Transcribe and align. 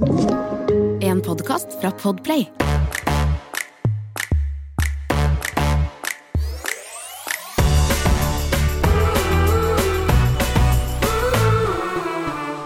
En 0.00 1.20
podkast 1.22 1.80
fra 1.80 1.90
Podplay. 1.90 2.50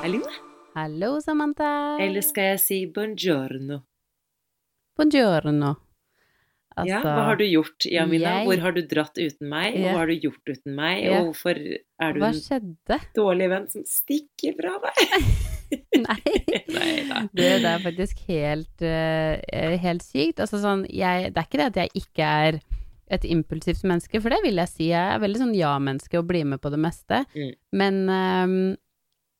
Hallo? 0.02 0.20
Hallo, 0.74 1.10
Samantha. 1.20 1.98
Eller 2.02 2.24
skal 2.24 2.48
jeg 2.54 2.60
si 2.64 2.78
buongiorno? 2.94 3.80
Buongiorno. 4.98 5.74
ja, 6.88 7.00
hva 7.04 7.24
har 7.28 7.36
du 7.36 7.44
gjort, 7.44 7.84
Jamina? 7.84 8.30
jeg- 8.40 8.46
Hvor 8.46 8.58
har 8.64 8.72
du 8.72 8.82
dratt 8.82 9.18
uten 9.18 9.48
meg? 9.48 9.74
Og 9.74 9.80
hva 9.84 9.98
har 9.98 10.06
du 10.06 10.14
gjort 10.16 10.44
uten 10.48 10.74
meg? 10.74 11.04
Yeah. 11.04 11.20
Og 11.20 11.34
hvorfor 11.34 11.50
er 12.00 12.12
du 12.12 12.24
en 12.24 13.06
dårlig 13.14 13.48
venn 13.50 13.70
som 13.70 13.84
stikker 13.84 14.56
fra 14.56 14.78
meg? 14.80 14.94
Nei. 16.06 16.34
Nei 16.74 16.92
da. 17.08 17.22
Det, 17.32 17.48
det 17.62 17.70
er 17.70 17.82
faktisk 17.84 18.20
helt, 18.28 18.82
eh, 18.86 19.76
helt 19.82 20.04
sykt. 20.06 20.42
Altså 20.44 20.60
sånn, 20.62 20.84
jeg, 20.90 21.30
det 21.34 21.40
er 21.42 21.48
ikke 21.48 21.60
det 21.62 21.68
at 21.70 21.80
jeg 21.84 21.92
ikke 22.04 22.30
er 22.46 22.60
et 23.10 23.24
impulsivt 23.26 23.82
menneske, 23.90 24.20
for 24.22 24.30
det 24.30 24.38
vil 24.44 24.60
jeg 24.62 24.70
si. 24.70 24.84
Jeg 24.92 25.14
er 25.16 25.22
veldig 25.22 25.40
sånn 25.42 25.56
ja-menneske 25.58 26.20
og 26.20 26.28
blir 26.30 26.44
med 26.46 26.60
på 26.62 26.70
det 26.70 26.78
meste. 26.82 27.24
Mm. 27.34 27.48
Men 27.80 27.96
um, 28.10 28.58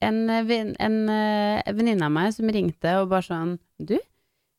en, 0.03 0.19
vin- 0.49 0.75
en 0.83 0.97
eh, 1.15 1.71
venninne 1.77 2.09
av 2.09 2.15
meg 2.15 2.33
som 2.35 2.51
ringte 2.51 2.97
og 3.03 3.11
bare 3.13 3.27
sånn 3.27 3.55
Du, 3.79 3.95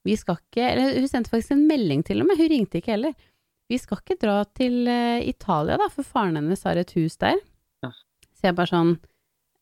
vi 0.05 0.13
skal 0.17 0.37
ikke 0.39 0.63
Eller 0.69 0.95
hun 1.01 1.07
sendte 1.09 1.31
faktisk 1.33 1.55
en 1.55 1.65
melding 1.69 2.03
til 2.07 2.21
og 2.23 2.29
med, 2.29 2.39
hun 2.39 2.49
ringte 2.53 2.79
ikke 2.79 2.93
heller. 2.95 3.15
Vi 3.71 3.77
skal 3.81 3.99
ikke 4.01 4.19
dra 4.21 4.37
til 4.57 4.87
eh, 4.91 5.23
Italia, 5.27 5.75
da, 5.81 5.87
for 5.91 6.07
faren 6.07 6.39
hennes 6.39 6.63
har 6.67 6.79
et 6.79 6.91
hus 6.97 7.17
der. 7.21 7.37
Ja. 7.83 7.91
Så 8.37 8.47
jeg 8.49 8.57
bare 8.57 8.71
sånn 8.71 8.95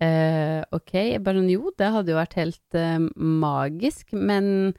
eh, 0.04 0.60
ok, 0.76 0.94
jeg 0.96 1.24
bare 1.26 1.42
sånn 1.42 1.52
jo, 1.54 1.74
det 1.80 1.92
hadde 1.94 2.14
jo 2.14 2.20
vært 2.20 2.38
helt 2.40 2.78
uh, 2.78 2.98
magisk, 3.16 4.14
men 4.14 4.74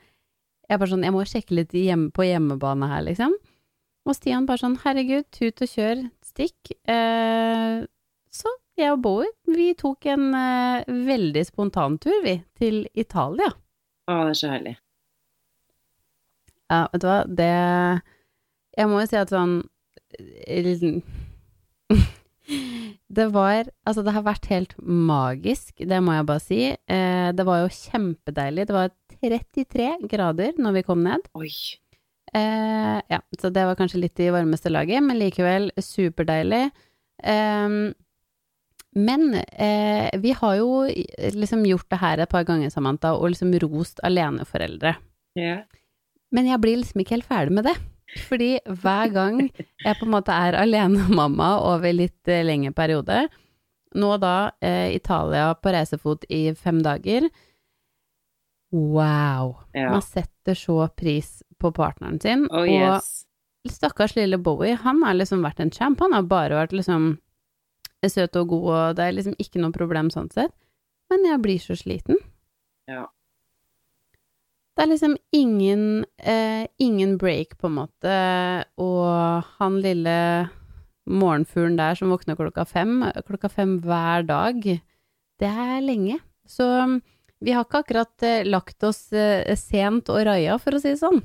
jeg 0.70 0.80
bare 0.80 0.90
sånn, 0.92 1.06
jeg 1.06 1.14
må 1.14 1.24
sjekke 1.28 1.56
litt 1.58 1.76
hjemme, 1.76 2.10
på 2.14 2.26
hjemmebane 2.28 2.90
her, 2.90 3.06
liksom. 3.08 3.36
Og 4.08 4.16
Stian 4.16 4.46
bare 4.48 4.62
sånn, 4.62 4.78
herregud, 4.84 5.28
tut 5.34 5.60
og 5.60 5.72
kjør, 5.72 6.04
stikk. 6.24 6.74
Uh, 6.88 7.86
så 8.32 8.52
jeg 8.80 8.94
og 8.94 9.02
Bowie, 9.04 9.32
vi 9.50 9.72
tok 9.76 10.06
en 10.08 10.30
veldig 11.04 11.42
spontantur, 11.44 12.22
vi, 12.24 12.38
til 12.56 12.86
Italia. 12.96 13.50
Å, 14.08 14.22
det 14.24 14.32
er 14.32 14.38
så 14.40 14.54
herlig. 14.54 14.78
Ja, 16.70 16.84
vet 16.92 17.02
du 17.02 17.08
hva, 17.08 17.18
det 17.26 17.50
Jeg 18.78 18.88
må 18.90 19.00
jo 19.02 19.08
si 19.10 19.18
at 19.18 19.32
sånn 19.34 19.56
Det 23.10 23.26
var 23.34 23.68
Altså, 23.86 24.04
det 24.06 24.12
har 24.14 24.22
vært 24.26 24.46
helt 24.52 24.74
magisk, 24.78 25.80
det 25.82 25.98
må 26.04 26.14
jeg 26.14 26.26
bare 26.28 26.42
si. 26.44 26.60
Eh, 26.70 27.30
det 27.34 27.46
var 27.46 27.64
jo 27.64 27.72
kjempedeilig. 27.74 28.68
Det 28.68 28.76
var 28.76 28.92
33 29.20 29.88
grader 30.10 30.60
når 30.60 30.76
vi 30.78 30.84
kom 30.86 31.02
ned. 31.04 31.26
Oi. 31.34 31.50
Eh, 32.30 32.98
ja, 33.10 33.18
så 33.40 33.50
det 33.50 33.64
var 33.66 33.78
kanskje 33.78 34.04
litt 34.04 34.22
i 34.22 34.30
varmeste 34.30 34.70
laget, 34.70 35.02
men 35.02 35.18
likevel 35.18 35.70
superdeilig. 35.82 36.68
Eh, 37.22 37.74
men 38.90 39.26
eh, 39.34 40.10
vi 40.18 40.32
har 40.34 40.56
jo 40.58 40.70
liksom 41.34 41.66
gjort 41.66 41.90
det 41.90 42.00
her 42.02 42.22
et 42.22 42.30
par 42.30 42.46
ganger, 42.46 42.70
Samantha, 42.70 43.14
og 43.14 43.30
liksom 43.34 43.54
rost 43.62 44.02
aleneforeldre. 44.06 44.96
Yeah. 45.38 45.62
Men 46.34 46.46
jeg 46.46 46.62
blir 46.62 46.78
liksom 46.80 47.02
ikke 47.02 47.18
helt 47.18 47.30
ferdig 47.30 47.54
med 47.58 47.68
det. 47.70 47.76
Fordi 48.26 48.56
hver 48.66 49.12
gang 49.14 49.38
jeg 49.50 49.98
på 49.98 50.06
en 50.06 50.14
måte 50.14 50.34
er 50.34 50.58
alenemamma 50.58 51.52
over 51.62 51.94
litt 51.94 52.30
eh, 52.30 52.42
lengre 52.46 52.74
periode, 52.74 53.22
nå 53.94 54.10
da 54.22 54.50
eh, 54.62 54.90
Italia 54.96 55.52
på 55.54 55.72
reisefot 55.74 56.26
i 56.30 56.48
fem 56.54 56.82
dager 56.82 57.28
Wow! 58.70 59.56
Ja. 59.74 59.90
Man 59.90 60.02
setter 60.02 60.54
så 60.54 60.88
pris 60.94 61.40
på 61.58 61.72
partneren 61.74 62.20
sin. 62.22 62.44
Oh 62.54 62.62
yes. 62.68 63.26
Og 63.66 63.72
stakkars 63.74 64.14
lille 64.14 64.38
Bowie, 64.38 64.76
han 64.78 65.02
har 65.02 65.16
liksom 65.18 65.42
vært 65.42 65.60
en 65.60 65.72
champ. 65.74 65.98
Han 66.00 66.14
har 66.14 66.28
bare 66.30 66.60
vært 66.60 66.76
liksom 66.76 67.16
søt 68.06 68.38
og 68.38 68.52
god, 68.54 68.68
og 68.70 68.96
det 68.96 69.06
er 69.06 69.16
liksom 69.16 69.34
ikke 69.42 69.60
noe 69.60 69.74
problem 69.74 70.10
sånn 70.14 70.30
sett. 70.32 70.54
Men 71.10 71.26
jeg 71.26 71.42
blir 71.42 71.58
så 71.58 71.74
sliten. 71.76 72.20
Ja. 72.88 73.08
Det 74.80 74.86
er 74.86 74.94
liksom 74.94 75.16
ingen, 75.36 76.06
eh, 76.16 76.66
ingen 76.78 77.18
break, 77.18 77.58
på 77.60 77.68
en 77.68 77.74
måte, 77.82 78.12
og 78.80 79.44
han 79.58 79.74
lille 79.84 80.48
morgenfuglen 81.04 81.76
der 81.76 81.98
som 81.98 82.08
våkner 82.08 82.38
klokka 82.38 82.64
fem, 82.64 82.94
klokka 83.28 83.50
fem 83.52 83.74
hver 83.84 84.24
dag, 84.24 84.64
det 85.36 85.50
er 85.50 85.84
lenge. 85.84 86.16
Så 86.48 86.64
mm, 86.64 86.94
vi 87.44 87.52
har 87.52 87.68
ikke 87.68 87.82
akkurat 87.84 88.24
eh, 88.24 88.48
lagt 88.48 88.88
oss 88.88 89.12
eh, 89.12 89.52
sent 89.52 90.08
og 90.08 90.24
raia, 90.24 90.56
for 90.56 90.72
å 90.72 90.80
si 90.80 90.94
det 90.94 91.02
sånn. 91.02 91.20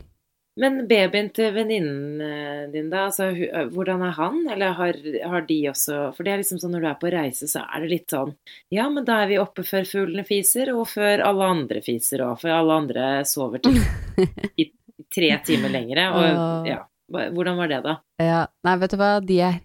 Men 0.55 0.85
babyen 0.87 1.27
til 1.35 1.51
venninnen 1.51 2.21
eh, 2.23 2.61
din, 2.71 2.87
da, 2.91 3.09
altså, 3.09 3.27
hvordan 3.73 4.05
er 4.07 4.13
han? 4.15 4.37
Eller 4.53 4.77
har, 4.77 4.99
har 5.27 5.43
de 5.49 5.57
også 5.71 5.97
For 6.15 6.23
det 6.23 6.31
er 6.31 6.41
liksom 6.41 6.61
sånn 6.61 6.71
når 6.77 6.85
du 6.85 6.89
er 6.91 6.97
på 7.01 7.11
reise, 7.11 7.49
så 7.51 7.65
er 7.65 7.83
det 7.83 7.91
litt 7.91 8.15
sånn 8.15 8.31
Ja, 8.71 8.87
men 8.91 9.03
da 9.07 9.19
er 9.23 9.33
vi 9.33 9.41
oppe 9.41 9.65
før 9.67 9.87
fuglene 9.89 10.23
fiser, 10.27 10.71
og 10.71 10.87
før 10.93 11.25
alle 11.27 11.51
andre 11.57 11.83
fiser 11.83 12.23
òg. 12.23 12.39
For 12.43 12.55
alle 12.55 12.79
andre 12.85 13.11
sover 13.27 13.65
til 13.65 13.81
i 14.63 14.69
tre 15.11 15.35
timer 15.45 15.75
lengre. 15.75 16.09
Og 16.15 16.69
ja. 16.71 16.81
Hvordan 17.11 17.59
var 17.59 17.69
det, 17.69 17.83
da? 17.85 17.99
Ja, 18.21 18.41
nei, 18.65 18.79
vet 18.81 18.95
du 18.95 18.97
hva, 18.97 19.11
de 19.21 19.35
er 19.45 19.59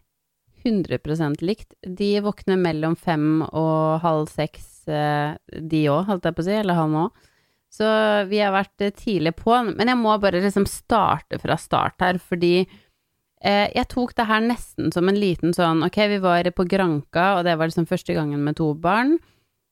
100 0.66 1.40
likt. 1.40 1.72
De 1.86 2.10
våkner 2.20 2.58
mellom 2.60 2.96
fem 2.96 3.40
og 3.48 4.02
halv 4.02 4.28
seks, 4.28 4.88
eh, 4.88 5.38
de 5.48 5.86
òg, 5.88 6.04
holdt 6.10 6.28
jeg 6.28 6.36
på 6.36 6.44
å 6.44 6.48
si, 6.50 6.56
eller 6.58 6.76
han 6.76 6.98
òg. 7.06 7.26
Så 7.70 7.86
vi 8.30 8.40
har 8.42 8.52
vært 8.54 8.82
eh, 8.82 8.90
tidlig 8.96 9.34
på, 9.38 9.54
men 9.68 9.86
jeg 9.92 9.98
må 10.00 10.16
bare 10.18 10.40
liksom 10.42 10.66
starte 10.66 11.38
fra 11.38 11.56
start 11.60 12.02
her, 12.02 12.18
fordi 12.18 12.64
eh, 12.64 13.68
jeg 13.70 13.86
tok 13.92 14.14
det 14.18 14.26
her 14.26 14.42
nesten 14.42 14.90
som 14.92 15.08
en 15.08 15.20
liten 15.20 15.54
sånn, 15.54 15.84
ok, 15.86 15.98
vi 16.10 16.18
var 16.24 16.50
på 16.50 16.66
Granka, 16.66 17.36
og 17.38 17.44
det 17.46 17.54
var 17.60 17.70
liksom 17.70 17.86
første 17.86 18.16
gangen 18.16 18.42
med 18.44 18.58
to 18.58 18.72
barn, 18.74 19.16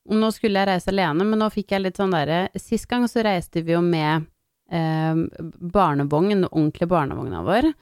og 0.08 0.16
nå 0.22 0.30
skulle 0.32 0.62
jeg 0.62 0.70
reise 0.70 0.92
alene, 0.94 1.26
men 1.26 1.42
nå 1.42 1.50
fikk 1.52 1.74
jeg 1.74 1.84
litt 1.84 1.98
sånn 2.00 2.14
derre, 2.14 2.46
sist 2.56 2.86
gang 2.88 3.04
så 3.10 3.26
reiste 3.26 3.60
vi 3.66 3.74
jo 3.74 3.82
med 3.84 4.24
eh, 4.70 5.18
barnevogn, 5.74 6.30
den 6.36 6.48
ordentlige 6.52 6.92
barnevogna 6.94 7.42
vår, 7.44 7.72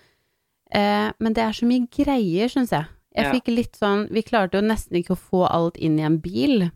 Eh, 0.75 1.13
men 1.23 1.35
det 1.37 1.45
er 1.45 1.55
så 1.55 1.67
mye 1.69 1.87
greier, 1.95 2.51
syns 2.51 2.73
jeg. 2.75 2.89
Jeg 3.15 3.25
Ja. 3.25 3.33
fikk 3.33 3.47
litt 3.55 3.77
sånn 3.77 4.11
Vi 4.11 4.23
klarte 4.23 4.59
jo 4.59 4.67
nesten 4.67 4.99
ikke 4.99 5.15
å 5.15 5.17
få 5.31 5.47
alt 5.49 5.77
inn 5.77 5.99
i 5.99 6.03
en 6.03 6.19
bil. 6.19 6.73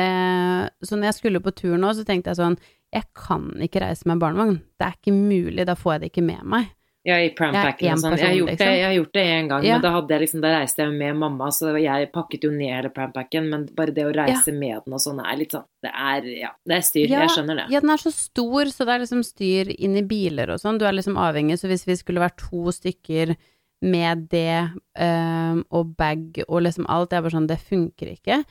Eh, 0.00 0.68
så 0.82 0.96
når 0.96 1.10
jeg 1.10 1.18
skulle 1.20 1.42
på 1.44 1.54
tur 1.56 1.74
nå, 1.80 1.90
så 1.92 2.04
tenkte 2.08 2.32
jeg 2.32 2.38
sånn 2.38 2.54
Jeg 2.92 3.04
kan 3.16 3.50
ikke 3.60 3.82
reise 3.84 4.08
med 4.08 4.20
barnevogn. 4.20 4.60
Det 4.80 4.86
er 4.86 4.94
ikke 4.96 5.16
mulig, 5.16 5.66
da 5.68 5.76
får 5.76 5.94
jeg 5.94 6.00
det 6.00 6.12
ikke 6.12 6.24
med 6.28 6.46
meg. 6.54 6.70
Ja, 7.02 7.16
i 7.18 7.32
prampacken 7.34 7.96
og 7.96 7.98
sånn. 7.98 8.14
Jeg 8.14 8.28
har 8.28 8.36
gjort 8.36 8.50
det, 8.52 8.66
liksom. 8.68 8.92
gjort 8.94 9.12
det 9.16 9.22
en 9.26 9.48
gang, 9.50 9.64
Ja. 9.66 9.78
men 9.78 9.82
da, 9.82 9.90
jeg 10.14 10.20
liksom, 10.22 10.40
da 10.44 10.50
reiste 10.54 10.84
jeg 10.84 10.92
med 10.92 11.16
mamma, 11.18 11.48
så 11.50 11.72
jeg 11.82 12.12
pakket 12.12 12.44
jo 12.46 12.50
ned 12.54 12.70
hele 12.70 12.90
prampacken, 12.94 13.48
men 13.50 13.64
bare 13.74 13.90
det 13.90 14.04
å 14.06 14.12
reise 14.14 14.52
med 14.54 14.84
den 14.84 14.94
og 14.94 15.02
sånn 15.02 15.18
er 15.18 15.36
litt 15.36 15.50
sånn 15.50 15.66
Det 15.82 15.90
er, 15.90 16.28
ja, 16.38 16.50
det 16.64 16.76
er 16.76 16.84
styr. 16.86 17.08
Ja, 17.10 17.24
jeg 17.24 17.34
skjønner 17.34 17.56
det. 17.58 17.66
Ja, 17.74 17.80
den 17.80 17.90
er 17.90 17.98
så 17.98 18.12
stor, 18.14 18.70
så 18.70 18.86
det 18.86 18.94
er 18.94 19.02
liksom 19.02 19.24
styr 19.26 19.72
inn 19.74 19.96
i 19.98 20.04
biler 20.06 20.54
og 20.54 20.60
sånn. 20.62 20.78
Du 20.78 20.86
er 20.86 20.94
liksom 20.94 21.18
avhengig, 21.18 21.58
så 21.58 21.66
hvis 21.66 21.86
vi 21.88 21.96
skulle 21.98 22.22
vært 22.22 22.38
to 22.38 22.70
stykker 22.70 23.34
med 23.82 24.28
det 24.30 24.70
um, 24.94 25.64
og 25.74 25.96
bag 25.98 26.44
og 26.46 26.62
liksom 26.62 26.86
alt, 26.86 27.10
det 27.10 27.18
er 27.18 27.24
bare 27.26 27.34
sånn, 27.34 27.50
det 27.50 27.58
funker 27.58 28.14
ikke. 28.14 28.44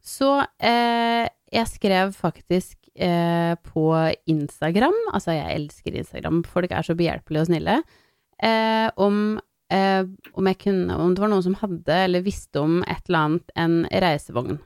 Så 0.00 0.30
eh, 0.62 1.28
jeg 1.52 1.68
skrev 1.68 2.14
faktisk 2.16 2.90
eh, 2.94 3.54
på 3.72 3.84
Instagram, 4.30 4.96
altså 5.12 5.36
jeg 5.36 5.56
elsker 5.58 5.98
Instagram, 6.00 6.42
folk 6.48 6.72
er 6.72 6.86
så 6.86 6.96
behjelpelige 6.98 7.44
og 7.44 7.50
snille, 7.50 7.76
eh, 8.42 8.88
om, 8.96 9.40
eh, 9.72 10.04
om 10.32 10.50
jeg 10.50 10.60
kunne, 10.64 10.96
om 10.96 11.14
det 11.14 11.24
var 11.24 11.32
noen 11.32 11.46
som 11.46 11.58
hadde 11.60 11.98
eller 12.06 12.24
visste 12.26 12.62
om 12.62 12.80
et 12.86 13.02
eller 13.08 13.26
annet, 13.26 13.56
en 13.56 13.82
reisevogn. 14.06 14.60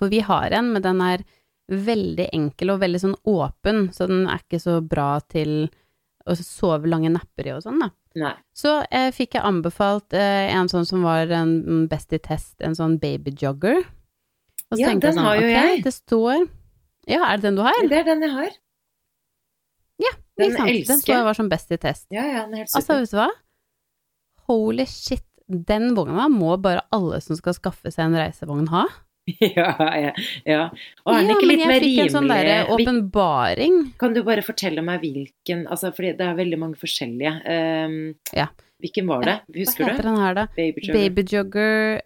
For 0.00 0.12
vi 0.12 0.22
har 0.24 0.56
en, 0.56 0.72
men 0.74 0.84
den 0.84 1.04
er 1.04 1.26
veldig 1.70 2.30
enkel 2.34 2.74
og 2.74 2.82
veldig 2.82 3.02
sånn 3.04 3.18
åpen, 3.30 3.88
så 3.94 4.08
den 4.10 4.26
er 4.26 4.42
ikke 4.42 4.62
så 4.62 4.80
bra 4.82 5.12
til 5.30 5.68
å 6.28 6.34
sove 6.36 6.88
lange 6.90 7.12
napper 7.12 7.48
i 7.48 7.54
og 7.54 7.62
sånn, 7.64 7.80
da. 7.82 7.92
Nei. 8.18 8.32
Så 8.56 8.80
eh, 8.90 9.12
fikk 9.14 9.36
jeg 9.36 9.46
anbefalt 9.46 10.16
eh, 10.18 10.50
en 10.50 10.68
sånn 10.70 10.88
som 10.88 11.04
var 11.06 11.30
en 11.30 11.86
best 11.90 12.10
i 12.16 12.18
test, 12.18 12.56
en 12.64 12.74
sånn 12.74 12.98
baby 13.02 13.36
jogger. 13.38 13.84
Og 14.70 14.78
så 14.78 14.80
Ja, 14.80 14.88
den 14.92 15.00
jeg 15.00 15.02
den 15.02 15.18
har 15.24 15.34
jo 15.36 15.46
okay, 15.46 15.56
jeg. 15.58 15.84
Det 15.84 15.92
står 15.94 16.48
Ja, 17.10 17.20
er 17.26 17.36
det 17.40 17.48
den 17.48 17.56
du 17.58 17.62
har? 17.66 17.78
Det 17.90 17.98
er 17.98 18.04
den 18.06 18.22
jeg 18.22 18.30
har. 18.30 18.50
Ja, 20.00 20.12
Den 20.38 20.54
sant? 20.56 20.86
Den 20.88 21.00
så 21.02 21.12
jeg 21.12 21.24
var 21.26 21.36
som 21.36 21.48
best 21.50 21.72
i 21.74 21.76
test. 21.76 22.06
Ja, 22.14 22.22
ja, 22.24 22.44
den 22.46 22.54
er 22.54 22.64
helt 22.64 22.74
Altså, 22.76 23.00
vet 23.02 23.10
du 23.12 23.18
hva? 23.18 23.28
Holy 24.48 24.86
shit, 24.88 25.26
den 25.46 25.94
vogna 25.94 26.28
må 26.32 26.56
bare 26.62 26.84
alle 26.94 27.20
som 27.20 27.36
skal 27.38 27.54
skaffe 27.58 27.92
seg 27.92 28.08
en 28.08 28.16
reisevogn 28.18 28.70
ha. 28.72 28.86
ja, 29.58 29.74
ja, 30.00 30.12
ja. 30.48 30.62
Og 31.04 31.12
er 31.12 31.20
den 31.20 31.28
ja, 31.30 31.36
ikke 31.36 31.50
litt 31.50 31.60
men 31.60 31.68
mer 31.68 31.76
jeg 31.76 31.84
fikk 31.84 32.00
en 32.06 32.14
sånn 32.14 32.30
derre 32.30 32.56
åpenbaring. 32.74 33.76
Kan 34.00 34.16
du 34.16 34.22
bare 34.26 34.42
fortelle 34.46 34.82
meg 34.86 35.04
hvilken 35.04 35.66
Altså, 35.70 35.92
for 35.94 36.08
det 36.08 36.24
er 36.24 36.38
veldig 36.38 36.58
mange 36.62 36.80
forskjellige. 36.80 37.36
Um, 37.44 38.00
Ja. 38.36 38.48
Hvilken 38.80 39.10
var 39.10 39.26
det? 39.26 39.34
Husker 39.58 39.84
du? 39.84 39.90
Hva 39.90 39.92
heter 39.92 40.06
den 40.08 40.20
her, 40.22 40.36
da? 40.38 40.46
Babyjogger. 40.56 40.94
Baby 40.96 41.24
Jogger 41.28 42.00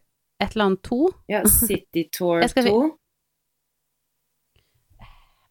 et 0.44 0.54
eller 0.56 0.68
annet 0.70 0.82
2. 0.88 1.00
Ja, 1.32 1.42
City 1.50 2.06
Tour 2.12 2.40
Jeg 2.44 2.52
skal- 2.54 2.68
2. 2.70 2.82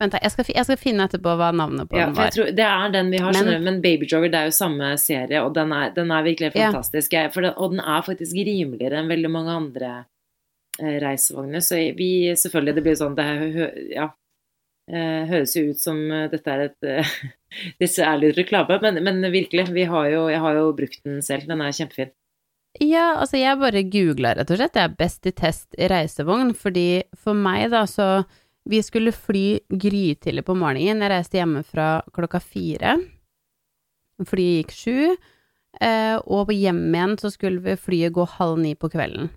Vent, 0.02 0.16
jeg 0.20 0.32
skal, 0.34 0.48
jeg 0.58 0.66
skal 0.68 0.80
finne 0.82 1.06
etterpå 1.08 1.34
hva 1.40 1.52
navnet 1.56 1.88
på 1.88 1.96
Ja, 2.00 2.08
den 2.10 2.16
var. 2.18 2.32
tror, 2.34 2.50
det 2.58 2.66
er 2.66 2.90
den 2.92 3.12
vi 3.14 3.20
har, 3.24 3.36
Men- 3.38 3.64
men 3.64 3.82
Baby 3.84 4.08
Jogger 4.10 4.32
det 4.34 4.40
er 4.40 4.50
jo 4.50 4.56
samme 4.58 4.90
serie, 5.00 5.40
og 5.46 5.54
den 5.56 5.72
er, 5.72 5.92
den 5.96 6.12
er 6.12 6.24
virkelig 6.26 6.50
fantastisk. 6.54 7.14
Ja. 7.14 7.28
den, 7.30 7.54
og 7.56 7.72
den 7.72 7.80
er 7.80 8.02
faktisk 8.04 8.34
rimeligere 8.36 9.00
enn 9.00 9.08
veldig 9.08 9.32
mange 9.32 9.54
andre 9.56 9.92
eh, 10.82 10.98
reisevogner, 11.00 11.62
så 11.62 11.78
vi 11.96 12.34
selvfølgelig, 12.36 12.76
det 12.76 12.84
blir 12.84 12.96
sånn, 13.00 13.16
det 13.16 13.26
hø, 13.30 13.48
hø- 13.54 13.94
ja, 13.94 14.08
eh, 14.90 15.26
høres 15.30 15.56
jo 15.56 15.70
ut 15.70 15.80
som 15.80 16.02
eh, 16.12 16.28
dette 16.34 16.48
er 16.52 16.66
et 16.66 16.84
eh, 16.84 17.14
Disse 17.80 18.02
er 18.02 18.18
litt 18.18 18.36
reklame, 18.36 18.80
men, 18.82 18.98
men 19.06 19.22
virkelig, 19.32 19.68
vi 19.72 19.84
har 19.86 20.08
jo, 20.10 20.28
jeg 20.28 20.40
har 20.42 20.56
jo 20.58 20.72
brukt 20.74 21.04
den 21.06 21.22
selv, 21.22 21.46
den 21.48 21.62
er 21.62 21.70
kjempefin. 21.72 22.10
Ja, 22.82 23.20
altså 23.22 23.38
jeg 23.38 23.60
bare 23.62 23.84
googla 23.86 24.34
rett 24.38 24.50
og 24.50 24.58
slett. 24.58 24.78
Jeg 24.80 24.90
er 24.90 24.96
best 24.98 25.28
i 25.30 25.34
test 25.36 25.76
i 25.78 25.90
reisevogn, 25.92 26.56
fordi 26.58 27.04
for 27.14 27.38
meg 27.38 27.70
da 27.74 27.86
så 27.90 28.26
Vi 28.64 28.80
skulle 28.80 29.12
fly 29.12 29.60
grytidlig 29.68 30.46
på 30.48 30.54
morgenen. 30.56 31.02
Jeg 31.04 31.12
reiste 31.12 31.36
hjemmefra 31.36 31.88
klokka 32.16 32.40
fire. 32.40 32.94
Flyet 34.24 34.62
gikk 34.62 34.72
sju. 34.72 35.16
Eh, 35.84 36.16
og 36.16 36.48
på 36.48 36.56
hjem 36.56 36.80
igjen 36.96 37.18
så 37.20 37.28
skulle 37.34 37.60
vi 37.60 37.76
flyet 37.76 38.14
gå 38.16 38.24
halv 38.38 38.62
ni 38.64 38.72
på 38.80 38.88
kvelden. 38.94 39.28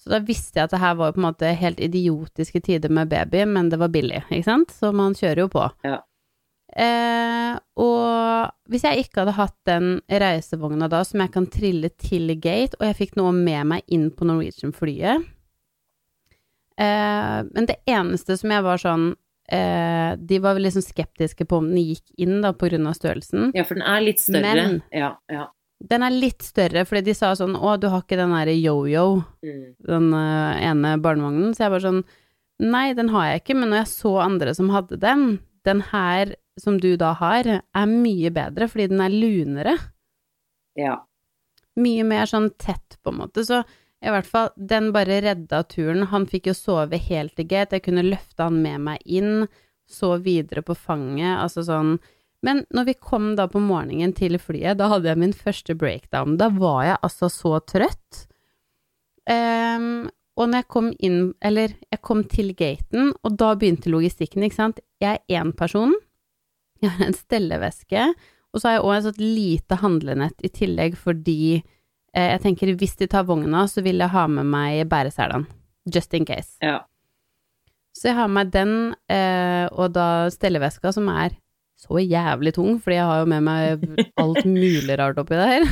Så 0.00 0.14
da 0.14 0.22
visste 0.24 0.62
jeg 0.62 0.64
at 0.64 0.72
det 0.72 0.80
her 0.80 0.96
var 0.96 1.12
på 1.12 1.20
en 1.20 1.26
måte 1.26 1.52
helt 1.60 1.80
idiotiske 1.80 2.60
tider 2.64 2.88
med 2.88 3.12
baby, 3.12 3.44
men 3.44 3.68
det 3.68 3.78
var 3.80 3.92
billig, 3.92 4.22
ikke 4.30 4.48
sant? 4.48 4.72
Så 4.72 4.94
man 4.96 5.12
kjører 5.12 5.44
jo 5.44 5.50
på. 5.52 5.68
Ja. 5.84 5.98
Eh, 6.74 7.54
og 7.78 8.50
hvis 8.72 8.82
jeg 8.82 9.04
ikke 9.04 9.22
hadde 9.22 9.36
hatt 9.36 9.54
den 9.68 10.00
reisevogna 10.10 10.88
da, 10.90 11.04
som 11.06 11.20
jeg 11.22 11.30
kan 11.36 11.46
trille 11.46 11.90
til 12.02 12.32
gate, 12.42 12.74
og 12.80 12.88
jeg 12.88 12.96
fikk 12.98 13.18
noe 13.20 13.30
med 13.36 13.68
meg 13.70 13.84
inn 13.94 14.08
på 14.10 14.26
Norwegian-flyet 14.26 15.22
eh, 16.82 17.38
Men 17.46 17.68
det 17.70 17.76
eneste 17.86 18.34
som 18.40 18.50
jeg 18.50 18.66
var 18.66 18.82
sånn 18.82 19.06
eh, 19.46 20.16
De 20.18 20.40
var 20.42 20.58
vel 20.58 20.66
liksom 20.66 20.82
skeptiske 20.82 21.46
på 21.46 21.62
om 21.62 21.70
den 21.70 21.84
gikk 21.92 22.10
inn, 22.18 22.40
da, 22.42 22.50
av 22.50 22.98
størrelsen. 22.98 23.52
Ja, 23.54 23.62
for 23.62 23.78
den 23.78 23.86
er 23.86 24.02
litt 24.02 24.18
større. 24.24 24.54
Men- 24.58 24.82
ja, 24.90 25.14
ja. 25.30 25.46
Den 25.84 26.02
er 26.02 26.10
litt 26.14 26.42
større, 26.42 26.84
fordi 26.88 27.04
de 27.10 27.14
sa 27.14 27.34
sånn 27.36 27.54
Å, 27.58 27.78
du 27.78 27.88
har 27.92 28.02
ikke 28.02 28.16
den 28.18 28.30
derre 28.34 28.54
yo-yo, 28.56 29.22
Mm. 29.44 29.74
den 29.86 30.12
uh, 30.14 30.54
ene 30.58 30.96
barnevognen. 30.98 31.52
Så 31.54 31.66
jeg 31.66 31.70
var 31.70 31.80
sånn 31.84 32.04
Nei, 32.62 32.94
den 32.94 33.08
har 33.10 33.26
jeg 33.32 33.42
ikke, 33.42 33.56
men 33.58 33.70
når 33.70 33.82
jeg 33.82 33.90
så 33.94 34.12
andre 34.22 34.54
som 34.54 34.70
hadde 34.70 34.96
den, 35.02 35.40
den 35.66 35.80
her 35.90 36.34
som 36.60 36.78
du 36.80 36.94
da 37.00 37.12
har, 37.18 37.48
er 37.60 37.86
mye 37.90 38.30
bedre 38.34 38.68
fordi 38.70 38.90
den 38.92 39.02
er 39.04 39.14
lunere. 39.14 39.78
ja. 40.78 41.02
Mye 41.74 42.04
mer 42.06 42.28
sånn 42.30 42.52
tett, 42.54 43.00
på 43.02 43.10
en 43.10 43.16
måte. 43.18 43.42
Så 43.42 43.64
i 44.04 44.10
hvert 44.12 44.28
fall, 44.30 44.52
den 44.54 44.92
bare 44.94 45.16
redda 45.24 45.64
turen. 45.66 46.04
Han 46.12 46.26
fikk 46.30 46.46
jo 46.52 46.54
sove 46.54 47.00
helt 47.08 47.34
til 47.34 47.48
gate, 47.50 47.80
jeg 47.80 47.86
kunne 47.88 48.04
løfte 48.06 48.46
han 48.46 48.60
med 48.62 48.84
meg 48.84 49.02
inn, 49.02 49.48
så 49.90 50.14
videre 50.22 50.62
på 50.64 50.76
fanget, 50.78 51.34
altså 51.42 51.64
sånn 51.66 51.98
Men 52.44 52.62
når 52.76 52.84
vi 52.86 52.94
kom 52.94 53.32
da 53.36 53.46
på 53.48 53.60
morgenen 53.60 54.12
til 54.14 54.36
flyet, 54.38 54.76
da 54.78 54.90
hadde 54.92 55.08
jeg 55.08 55.18
min 55.18 55.32
første 55.32 55.74
breakdown. 55.80 56.36
Da 56.36 56.50
var 56.52 56.82
jeg 56.84 56.98
altså 57.08 57.30
så 57.32 57.56
trøtt. 57.64 58.26
Um, 59.24 60.10
og 60.36 60.50
når 60.50 60.60
jeg 60.60 60.68
kom 60.74 60.90
inn, 60.98 61.20
eller 61.40 61.72
jeg 61.88 62.02
kom 62.04 62.20
til 62.28 62.52
gaten, 62.58 63.14
og 63.24 63.38
da 63.40 63.54
begynte 63.56 63.88
logistikken, 63.88 64.44
ikke 64.44 64.60
sant. 64.60 64.82
Jeg 65.00 65.22
er 65.24 65.40
én 65.40 65.54
person, 65.56 65.94
jeg 66.84 66.94
har 66.96 67.08
en 67.08 67.16
stelleveske, 67.16 68.08
og 68.54 68.60
så 68.60 68.68
har 68.68 68.76
jeg 68.76 68.84
òg 68.86 68.96
et 68.96 69.06
sånt 69.08 69.22
lite 69.22 69.78
handlenett 69.80 70.44
i 70.46 70.50
tillegg 70.54 70.98
fordi 71.00 71.40
eh, 71.58 72.28
jeg 72.30 72.42
tenker 72.44 72.74
hvis 72.78 72.98
de 73.00 73.08
tar 73.10 73.26
vogna, 73.28 73.66
så 73.70 73.82
vil 73.84 74.02
jeg 74.02 74.14
ha 74.14 74.26
med 74.30 74.50
meg 74.50 74.84
bæreselene. 74.90 75.48
Just 75.84 76.14
in 76.16 76.24
case. 76.24 76.56
ja. 76.64 76.80
Så 77.94 78.08
jeg 78.08 78.16
har 78.18 78.26
med 78.26 78.40
meg 78.40 78.52
den, 78.54 78.70
eh, 79.12 79.66
og 79.70 79.92
da 79.94 80.26
stelleveska, 80.32 80.90
som 80.94 81.06
er 81.12 81.36
så 81.78 82.00
jævlig 82.00 82.54
tung, 82.56 82.78
fordi 82.82 82.96
jeg 82.96 83.06
har 83.06 83.20
jo 83.22 83.28
med 83.30 83.44
meg 83.46 83.84
alt 84.22 84.48
mulig 84.48 84.96
rart 84.98 85.20
oppi 85.20 85.38
der. 85.38 85.66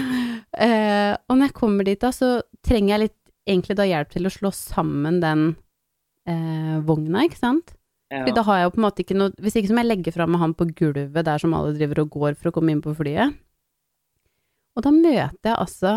eh, 0.66 1.14
og 1.14 1.38
når 1.38 1.46
jeg 1.46 1.56
kommer 1.56 1.88
dit, 1.88 2.00
da, 2.02 2.12
så 2.12 2.40
trenger 2.66 2.94
jeg 2.94 3.04
litt 3.06 3.16
egentlig 3.46 3.78
da 3.78 3.86
hjelp 3.86 4.12
til 4.12 4.28
å 4.28 4.34
slå 4.34 4.52
sammen 4.54 5.20
den 5.22 5.46
eh, 6.28 6.76
vogna, 6.84 7.24
ikke 7.24 7.40
sant? 7.40 7.75
Ja. 8.12 8.22
da 8.30 8.42
har 8.46 8.60
jeg 8.60 8.68
jo 8.68 8.72
på 8.76 8.78
en 8.78 8.84
måte 8.84 9.02
ikke 9.02 9.16
noe 9.18 9.32
Hvis 9.42 9.56
ikke 9.58 9.66
så 9.66 9.74
må 9.74 9.82
jeg 9.82 9.88
legge 9.88 10.12
fra 10.14 10.28
meg 10.30 10.38
han 10.38 10.52
på 10.54 10.68
gulvet 10.78 11.26
der 11.26 11.40
som 11.42 11.56
alle 11.58 11.72
driver 11.74 12.04
og 12.04 12.12
går 12.14 12.36
for 12.38 12.52
å 12.52 12.54
komme 12.54 12.70
inn 12.70 12.82
på 12.84 12.94
flyet. 12.94 13.34
Og 14.76 14.84
da 14.86 14.92
møter 14.94 15.50
jeg 15.50 15.56
altså 15.56 15.94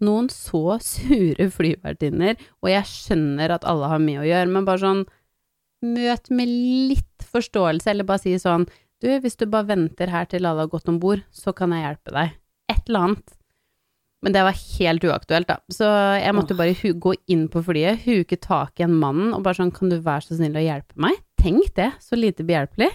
noen 0.00 0.30
så 0.32 0.78
sure 0.80 1.50
flyvertinner, 1.52 2.38
og 2.64 2.70
jeg 2.72 2.88
skjønner 2.88 3.52
at 3.52 3.66
alle 3.68 3.90
har 3.92 4.00
mye 4.00 4.22
å 4.22 4.28
gjøre, 4.28 4.52
men 4.52 4.68
bare 4.68 4.84
sånn 4.84 5.08
Møt 5.80 6.28
med 6.28 6.50
litt 6.90 7.24
forståelse, 7.24 7.88
eller 7.88 8.04
bare 8.04 8.20
si 8.20 8.34
sånn 8.36 8.66
Du, 9.00 9.08
hvis 9.22 9.38
du 9.40 9.46
bare 9.48 9.70
venter 9.70 10.10
her 10.12 10.26
til 10.28 10.44
alle 10.44 10.66
har 10.66 10.72
gått 10.72 10.90
om 10.92 10.98
bord, 11.00 11.22
så 11.32 11.54
kan 11.56 11.72
jeg 11.72 11.86
hjelpe 11.86 12.12
deg. 12.12 12.34
Et 12.68 12.82
eller 12.84 13.06
annet. 13.06 13.30
Men 14.20 14.34
det 14.36 14.42
var 14.44 14.58
helt 14.60 15.06
uaktuelt, 15.08 15.48
da. 15.48 15.56
Så 15.72 15.88
jeg 16.20 16.36
måtte 16.36 16.56
bare 16.58 16.92
gå 17.06 17.14
inn 17.32 17.46
på 17.48 17.62
flyet, 17.64 18.02
huke 18.04 18.36
tak 18.36 18.76
i 18.76 18.84
en 18.84 18.98
mann 19.00 19.30
og 19.32 19.40
bare 19.46 19.56
sånn 19.56 19.72
Kan 19.72 19.88
du 19.88 19.96
være 20.04 20.26
så 20.26 20.36
snill 20.36 20.58
å 20.60 20.66
hjelpe 20.66 21.00
meg? 21.00 21.16
Tenk 21.40 21.70
det, 21.76 21.92
så 22.04 22.18
lite 22.18 22.44
behjelpelig. 22.46 22.90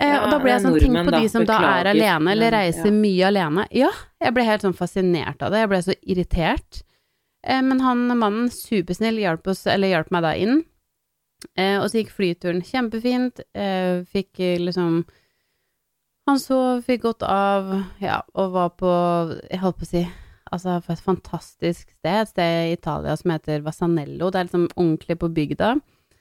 Eh, 0.00 0.08
Ja, 0.08 0.22
og 0.24 0.32
da 0.32 0.38
ble 0.42 0.54
jeg 0.54 0.64
sånn, 0.64 0.78
tenk 0.80 1.04
på 1.06 1.14
de 1.14 1.28
som 1.30 1.44
da 1.46 1.58
er 1.68 1.92
alene, 1.92 2.32
eller 2.32 2.54
reiser 2.56 2.88
ja. 2.88 2.96
mye 2.96 3.28
alene. 3.28 3.66
Ja, 3.70 3.92
jeg 4.22 4.34
ble 4.34 4.46
helt 4.48 4.64
sånn 4.64 4.78
fascinert 4.78 5.44
av 5.44 5.52
det, 5.52 5.62
jeg 5.62 5.70
ble 5.70 5.82
så 5.84 5.96
irritert. 6.02 6.82
Eh, 7.46 7.62
men 7.62 7.82
han 7.84 8.06
mannen, 8.10 8.50
supersnill, 8.50 9.20
hjalp 9.22 9.52
oss, 9.52 9.66
eller 9.70 9.92
hjalp 9.92 10.10
meg 10.14 10.24
da 10.26 10.34
inn. 10.38 10.62
Eh, 11.58 11.76
og 11.80 11.88
så 11.90 12.00
gikk 12.00 12.12
flyturen 12.14 12.62
kjempefint, 12.64 13.42
eh, 13.54 14.02
fikk 14.06 14.40
eh, 14.40 14.60
liksom 14.62 15.04
Han 16.30 16.38
sov, 16.38 16.84
fikk 16.86 17.00
godt 17.02 17.24
av, 17.26 17.72
ja, 17.98 18.20
og 18.38 18.52
var 18.54 18.68
på, 18.78 18.90
jeg 19.50 19.58
holdt 19.58 19.80
på 19.80 19.82
å 19.82 19.88
si, 19.88 20.02
altså 20.54 20.76
på 20.86 20.92
et 20.94 21.02
fantastisk 21.02 21.88
sted, 21.90 22.20
et 22.20 22.30
sted 22.30 22.68
i 22.68 22.76
Italia 22.76 23.16
som 23.18 23.32
heter 23.34 23.64
Vasanello, 23.64 24.28
det 24.30 24.38
er 24.38 24.46
liksom 24.46 24.68
ordentlig 24.76 25.16
på 25.18 25.32
bygda. 25.34 25.72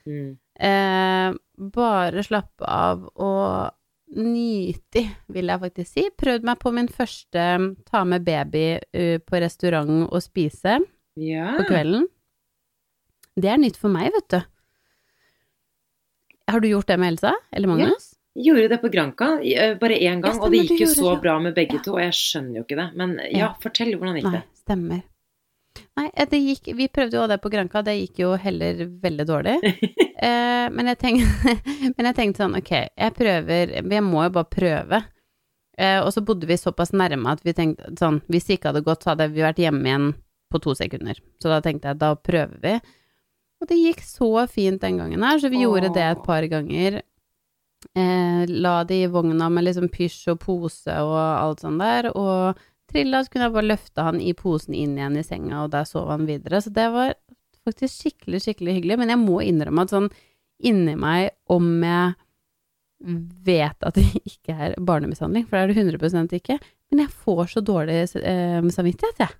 Mm. 0.09 0.39
Eh, 0.59 1.31
bare 1.71 2.23
slappe 2.25 2.65
av 2.67 3.05
og 3.15 3.71
nyte, 4.11 5.05
vil 5.31 5.47
jeg 5.47 5.61
faktisk 5.61 5.91
si. 5.93 6.07
Prøvd 6.19 6.43
meg 6.49 6.59
på 6.59 6.71
min 6.75 6.89
første 6.91 7.45
ta 7.87 8.03
med 8.03 8.25
baby 8.27 8.65
eh, 8.91 9.17
på 9.23 9.39
restaurant 9.39 10.07
og 10.09 10.19
spise 10.23 10.79
ja. 11.15 11.53
på 11.57 11.67
kvelden. 11.69 12.07
Det 13.39 13.47
er 13.47 13.61
nytt 13.61 13.77
for 13.79 13.93
meg, 13.93 14.11
vet 14.11 14.27
du. 14.35 14.41
Har 16.51 16.59
du 16.59 16.67
gjort 16.67 16.89
det 16.91 16.97
med 16.99 17.13
Elsa? 17.13 17.31
Eller 17.55 17.71
Magnus? 17.71 18.09
Gjorde 18.35 18.67
det 18.71 18.77
på 18.81 18.89
Granca 18.91 19.29
eh, 19.43 19.77
bare 19.79 19.95
én 19.99 20.19
gang, 20.23 20.35
Ja, 20.35 20.43
og 20.43 20.51
det 20.51 20.65
gikk 20.65 20.83
jo 20.83 20.87
så 20.91 21.13
det. 21.15 21.21
bra 21.23 21.37
med 21.39 21.55
begge 21.55 21.79
Ja. 21.79 21.83
to, 21.83 21.95
og 21.95 22.01
jeg 22.03 22.13
skjønner 22.15 22.59
jo 22.59 22.63
ikke 22.65 22.77
det. 22.79 22.89
Men 22.95 23.15
ja, 23.23 23.37
Ja. 23.37 23.53
fortell, 23.63 23.95
hvordan 23.95 24.15
gikk 24.19 24.27
Nei, 24.27 24.31
det? 24.39 24.43
stemmer. 24.59 25.01
Nei, 25.97 26.09
eh, 26.13 26.25
det 26.25 26.39
gikk 26.39 26.75
Vi 26.75 26.87
prøvde 26.87 27.15
jo 27.19 27.27
det 27.27 27.41
på 27.41 27.51
Granca, 27.51 27.81
det 27.83 27.95
gikk 28.01 28.19
jo 28.19 28.35
heller 28.35 28.85
veldig 28.87 29.25
dårlig. 29.27 29.55
Eh, 30.21 30.67
men, 30.69 30.91
jeg 30.91 30.99
tenkte, 31.01 31.55
men 31.95 32.09
jeg 32.11 32.17
tenkte 32.17 32.43
sånn, 32.43 32.57
ok, 32.59 32.71
jeg 32.85 33.13
prøver 33.17 33.71
Jeg 33.81 34.03
må 34.05 34.25
jo 34.27 34.33
bare 34.35 34.51
prøve. 34.53 34.99
Eh, 35.81 35.99
og 36.03 36.11
så 36.13 36.21
bodde 36.25 36.49
vi 36.49 36.59
såpass 36.59 36.93
nærme 36.93 37.31
at 37.31 37.41
vi 37.45 37.55
tenkte 37.57 37.93
sånn 37.97 38.19
Hvis 38.29 38.49
det 38.49 38.59
ikke 38.59 38.69
hadde 38.69 38.83
gått, 38.85 39.01
så 39.01 39.13
hadde 39.13 39.31
vi 39.31 39.41
vært 39.41 39.61
hjemme 39.63 39.87
igjen 39.87 40.09
på 40.51 40.59
to 40.61 40.75
sekunder. 40.77 41.17
Så 41.41 41.49
da 41.49 41.61
tenkte 41.63 41.93
jeg, 41.93 42.01
da 42.01 42.11
prøver 42.19 42.57
vi. 42.61 42.75
Og 43.61 43.69
det 43.69 43.77
gikk 43.77 44.01
så 44.03 44.47
fint 44.51 44.81
den 44.81 44.97
gangen 44.99 45.23
her, 45.23 45.39
så 45.39 45.49
vi 45.53 45.61
gjorde 45.61 45.93
det 45.95 46.03
et 46.03 46.23
par 46.25 46.43
ganger. 46.51 46.99
Eh, 47.97 48.43
la 48.49 48.81
det 48.85 48.97
i 49.05 49.09
vogna 49.09 49.47
med 49.49 49.65
liksom 49.65 49.87
pysj 49.93 50.33
og 50.33 50.41
pose 50.43 50.97
og 51.01 51.17
alt 51.17 51.63
sånt 51.63 51.81
der, 51.81 52.09
og 52.17 52.59
trilla, 52.91 53.23
så 53.23 53.31
kunne 53.31 53.47
jeg 53.47 53.55
bare 53.55 53.69
løfte 53.69 54.05
han 54.05 54.19
i 54.21 54.33
posen 54.37 54.75
inn 54.77 54.97
igjen 54.97 55.17
i 55.17 55.23
senga, 55.25 55.63
og 55.63 55.71
der 55.73 55.87
sov 55.87 56.11
han 56.11 56.27
videre. 56.27 56.59
Så 56.61 56.73
det 56.73 56.89
var 56.93 57.15
faktisk 57.67 58.03
skikkelig, 58.03 58.41
skikkelig 58.45 58.77
hyggelig. 58.79 58.99
Men 59.01 59.13
jeg 59.13 59.21
må 59.21 59.41
innrømme 59.45 59.85
at 59.85 59.93
sånn 59.93 60.11
inni 60.61 60.95
meg, 60.99 61.31
om 61.49 61.71
jeg 61.83 62.13
vet 63.45 63.87
at 63.87 63.97
det 63.97 64.05
ikke 64.33 64.55
er 64.55 64.77
barnemishandling, 64.77 65.47
for 65.47 65.57
det 65.57 65.63
er 65.63 65.73
det 65.73 65.97
100% 65.97 66.37
ikke, 66.37 66.59
men 66.91 67.05
jeg 67.05 67.13
får 67.23 67.53
så 67.55 67.65
dårlig 67.65 68.01
eh, 68.21 68.71
samvittighet, 68.75 69.23
jeg. 69.25 69.37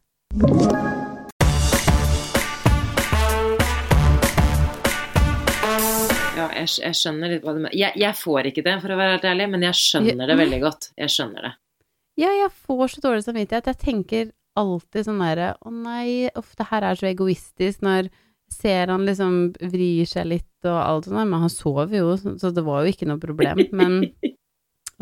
Ja, 6.42 6.48
jeg, 6.58 6.70
jeg 6.82 6.98
skjønner 6.98 7.30
litt 7.30 7.44
hva 7.46 7.54
du 7.54 7.60
mener. 7.60 7.76
Jeg, 7.78 7.94
jeg 8.02 8.18
får 8.18 8.50
ikke 8.50 8.64
det, 8.66 8.78
for 8.82 8.94
å 8.94 8.98
være 8.98 9.18
helt 9.18 9.28
ærlig, 9.30 9.50
men 9.52 9.66
jeg 9.68 9.78
skjønner 9.78 10.32
det 10.32 10.38
veldig 10.40 10.62
godt. 10.64 10.88
Jeg 10.98 11.14
skjønner 11.14 11.46
det. 11.46 11.52
Ja, 12.20 12.32
jeg 12.34 12.50
får 12.66 12.96
så 12.96 13.04
dårlig 13.04 13.26
samvittighet. 13.28 13.70
Jeg 13.70 13.82
tenker 13.82 14.32
alltid 14.60 15.08
sånn 15.08 15.22
derre 15.24 15.54
Å 15.62 15.72
nei, 15.72 16.30
uff, 16.38 16.54
det 16.60 16.68
her 16.72 16.90
er 16.90 17.00
så 17.00 17.08
egoistisk 17.12 17.86
når 17.86 18.10
ser 18.52 18.92
han 18.92 19.06
liksom 19.08 19.54
vrir 19.72 20.10
seg 20.10 20.28
litt 20.28 20.68
og 20.68 20.76
alt 20.76 21.08
sånt, 21.08 21.24
men 21.24 21.46
han 21.46 21.52
sover 21.52 22.02
jo, 22.02 22.16
så 22.20 22.52
det 22.52 22.66
var 22.68 22.84
jo 22.84 22.92
ikke 22.92 23.08
noe 23.08 23.22
problem. 23.22 23.62
Men 23.80 24.02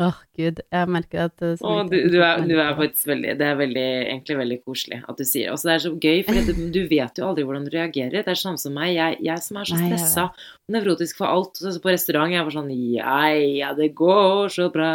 Åh, 0.00 0.16
gud. 0.32 0.62
Jeg 0.72 0.88
merker 0.88 1.26
at 1.26 1.42
eh, 1.44 1.58
Og 1.66 1.90
du, 1.90 1.98
du, 2.08 2.16
er, 2.24 2.40
du 2.48 2.54
er 2.56 2.70
faktisk 2.78 3.10
veldig 3.10 3.34
Det 3.36 3.44
er 3.44 3.58
veldig, 3.58 3.82
egentlig 4.06 4.36
veldig 4.38 4.56
koselig 4.64 5.00
at 5.02 5.18
du 5.18 5.26
sier 5.28 5.50
det. 5.50 5.52
Og 5.52 5.66
det 5.66 5.74
er 5.74 5.82
så 5.84 5.92
gøy, 5.92 6.22
for 6.24 6.38
du, 6.48 6.62
du 6.72 6.80
vet 6.88 7.20
jo 7.20 7.26
aldri 7.28 7.44
hvordan 7.44 7.66
du 7.66 7.74
reagerer. 7.74 8.24
Det 8.24 8.32
er 8.32 8.40
sånn 8.40 8.56
som 8.60 8.72
meg. 8.78 8.94
Jeg, 8.96 9.18
jeg 9.28 9.44
som 9.44 9.60
er 9.60 9.68
så 9.68 9.80
stressa 9.82 10.24
og 10.30 10.72
nevrotisk 10.72 11.20
for 11.20 11.28
alt. 11.28 11.60
Så 11.60 11.74
på 11.84 11.92
restaurant 11.92 12.32
jeg 12.32 12.46
var 12.46 12.56
sånn 12.56 12.72
Ja, 12.72 13.18
ja, 13.36 13.74
det 13.76 13.90
går 13.98 14.48
så 14.56 14.70
bra. 14.72 14.92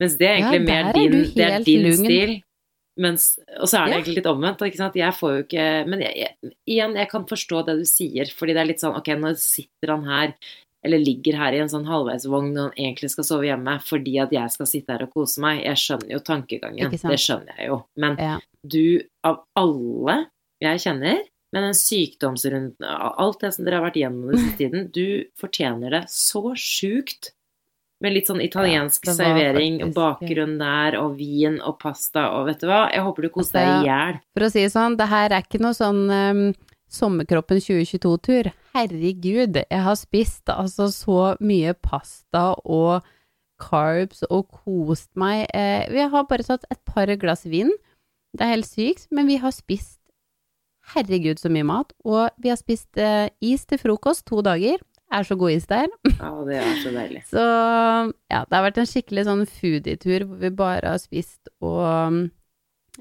Mens 0.00 0.16
det 0.16 0.30
er 0.30 0.38
egentlig 0.38 0.62
Ja, 0.62 0.68
mer 0.70 0.88
er 0.94 0.96
din, 0.96 1.18
det 1.36 1.50
er 1.50 1.68
din 1.68 1.84
lugn. 1.84 2.04
stil. 2.08 2.34
Mens, 2.98 3.38
og 3.60 3.68
så 3.70 3.78
er 3.78 3.84
det 3.84 3.92
Ja. 3.92 3.98
egentlig 4.00 4.16
litt 4.16 4.26
omvendt. 4.26 4.62
Ikke 4.66 4.76
sant? 4.80 4.96
Jeg 4.98 5.14
får 5.14 5.34
jo 5.36 5.42
ikke 5.44 5.66
Men 5.86 6.00
jeg, 6.02 6.14
jeg, 6.16 6.54
igjen, 6.66 6.96
jeg 6.98 7.08
kan 7.12 7.24
forstå 7.30 7.64
det 7.66 7.76
du 7.78 7.84
sier, 7.86 8.26
fordi 8.34 8.54
det 8.56 8.62
er 8.64 8.70
litt 8.72 8.80
sånn 8.82 8.96
Ok, 8.98 9.06
nå 9.14 9.30
sitter 9.38 9.92
han 9.94 10.04
her, 10.04 10.34
eller 10.84 10.98
ligger 10.98 11.36
her 11.38 11.52
i 11.54 11.60
en 11.62 11.68
sånn 11.70 11.86
halvveisvogn 11.86 12.52
når 12.54 12.68
han 12.68 12.76
egentlig 12.78 13.10
skal 13.10 13.24
sove 13.24 13.46
hjemme, 13.46 13.78
fordi 13.82 14.18
at 14.22 14.30
jeg 14.34 14.50
skal 14.54 14.66
sitte 14.66 14.92
her 14.94 15.02
og 15.06 15.12
kose 15.14 15.40
meg. 15.42 15.62
Jeg 15.64 15.76
skjønner 15.76 16.10
jo 16.16 16.18
tankegangen, 16.26 16.90
det 16.90 17.18
skjønner 17.22 17.54
jeg 17.58 17.66
jo. 17.70 17.80
Men 17.96 18.16
Ja. 18.18 18.38
du, 18.66 19.02
av 19.24 19.44
alle 19.56 20.26
jeg 20.62 20.78
kjenner, 20.82 21.18
med 21.52 21.62
den 21.64 21.72
sykdomsrunden, 21.74 22.84
alt 22.84 23.40
det 23.40 23.54
som 23.54 23.64
dere 23.64 23.78
har 23.80 23.86
vært 23.90 23.96
gjennom 24.02 24.30
den 24.30 24.38
siste 24.42 24.58
tiden, 24.58 24.90
du 24.92 25.24
fortjener 25.40 25.90
det 25.90 26.04
så 26.12 26.42
sjukt. 26.58 27.30
Med 28.04 28.14
litt 28.14 28.28
sånn 28.30 28.42
italiensk 28.44 29.08
Ja, 29.08 29.14
servering, 29.16 29.80
og 29.82 29.92
bakgrunn 29.96 30.54
der, 30.60 30.94
og 31.00 31.16
vin 31.18 31.56
og 31.58 31.80
pasta 31.82 32.28
og 32.36 32.46
vet 32.46 32.62
du 32.62 32.68
hva, 32.70 32.84
jeg 32.94 33.02
håper 33.02 33.26
du 33.26 33.30
koser 33.34 33.58
deg 33.58 33.68
Altså, 33.72 33.82
i 33.82 33.88
hjel. 33.88 34.20
For 34.36 34.46
å 34.46 34.50
si 34.54 34.62
det 34.62 34.72
sånn, 34.76 34.98
det 35.00 35.08
her 35.10 35.34
er 35.34 35.46
ikke 35.46 35.62
noe 35.64 35.74
sånn 35.74 36.04
um, 36.06 36.42
Sommerkroppen 36.88 37.58
2022-tur. 37.60 38.48
Herregud, 38.72 39.58
jeg 39.60 39.82
har 39.84 39.96
spist 39.98 40.48
altså 40.52 40.86
så 40.94 41.20
mye 41.44 41.74
pasta 41.74 42.54
og 42.64 43.04
carbs 43.60 44.22
og 44.30 44.46
kost 44.62 45.10
meg. 45.18 45.46
Eh, 45.52 45.84
vi 45.92 46.00
har 46.00 46.28
bare 46.30 46.46
tatt 46.46 46.64
et 46.70 46.80
par 46.88 47.10
glass 47.20 47.44
vin. 47.50 47.74
Det 48.32 48.44
er 48.44 48.54
helt 48.54 48.68
sykt, 48.68 49.08
men 49.12 49.28
vi 49.28 49.36
har 49.42 49.52
spist 49.52 49.98
herregud 50.94 51.40
så 51.40 51.50
mye 51.52 51.66
mat. 51.68 51.92
Og 52.08 52.30
vi 52.40 52.52
har 52.52 52.60
spist 52.60 52.96
eh, 53.00 53.28
is 53.44 53.66
til 53.68 53.80
frokost 53.82 54.26
to 54.30 54.40
dager. 54.44 54.80
Er 55.10 55.24
så 55.24 55.36
god 55.40 55.50
is 55.56 55.64
der. 55.70 55.86
Ja, 56.18 56.30
det 56.44 56.56
er 56.60 56.74
så 56.82 56.90
deilig. 56.92 57.22
Så 57.32 57.40
ja, 57.40 58.42
det 58.44 58.52
har 58.58 58.64
vært 58.66 58.80
en 58.82 58.88
skikkelig 58.90 59.24
sånn 59.28 59.46
foodie-tur 59.48 60.26
hvor 60.28 60.40
vi 60.42 60.50
bare 60.58 60.90
har 60.92 60.98
spist 61.00 61.48
og 61.64 61.80
um, 61.80 62.18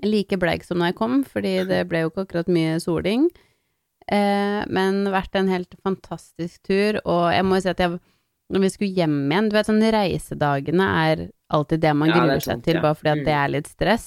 like 0.06 0.38
bleik 0.40 0.64
som 0.64 0.80
da 0.80 0.88
jeg 0.92 0.96
kom, 1.00 1.24
fordi 1.28 1.66
det 1.68 1.82
ble 1.90 2.06
jo 2.06 2.12
ikke 2.14 2.24
akkurat 2.28 2.48
mye 2.54 2.78
soling. 2.80 3.28
Eh, 4.08 4.62
men 4.72 5.02
vært 5.12 5.36
en 5.36 5.50
helt 5.52 5.76
fantastisk 5.84 6.62
tur, 6.64 7.02
og 7.04 7.26
jeg 7.36 7.44
må 7.44 7.58
jo 7.60 7.66
si 7.66 7.74
at 7.74 7.82
jeg 7.84 7.98
når 8.56 8.62
vi 8.64 8.70
skulle 8.72 8.96
hjem 8.96 9.16
igjen 9.28 9.50
Du 9.52 9.58
vet, 9.58 9.68
sånn 9.68 9.82
reisedagene 9.84 10.86
er 11.04 11.26
alltid 11.52 11.82
det 11.84 11.92
man 12.00 12.08
Ja, 12.08 12.22
er 12.22 12.30
gruer 12.30 12.46
seg 12.46 12.62
til, 12.64 12.78
ja. 12.80 12.84
bare 12.86 12.96
fordi 12.96 13.12
at 13.18 13.26
det 13.26 13.34
Mm. 13.36 13.42
er 13.44 13.52
litt 13.58 13.68
stress. 13.68 14.06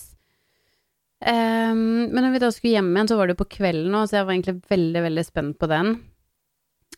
Um, 1.21 2.09
men 2.09 2.25
når 2.25 2.33
vi 2.33 2.41
da 2.41 2.49
skulle 2.55 2.79
hjem 2.79 2.89
igjen, 2.97 3.11
så 3.11 3.19
var 3.19 3.29
det 3.29 3.35
jo 3.37 3.43
på 3.45 3.51
kvelden 3.59 3.93
òg, 3.99 4.07
så 4.09 4.17
jeg 4.17 4.25
var 4.25 4.33
egentlig 4.39 4.55
veldig, 4.73 5.03
veldig 5.05 5.25
spent 5.29 5.59
på 5.61 5.69
den. 5.69 5.91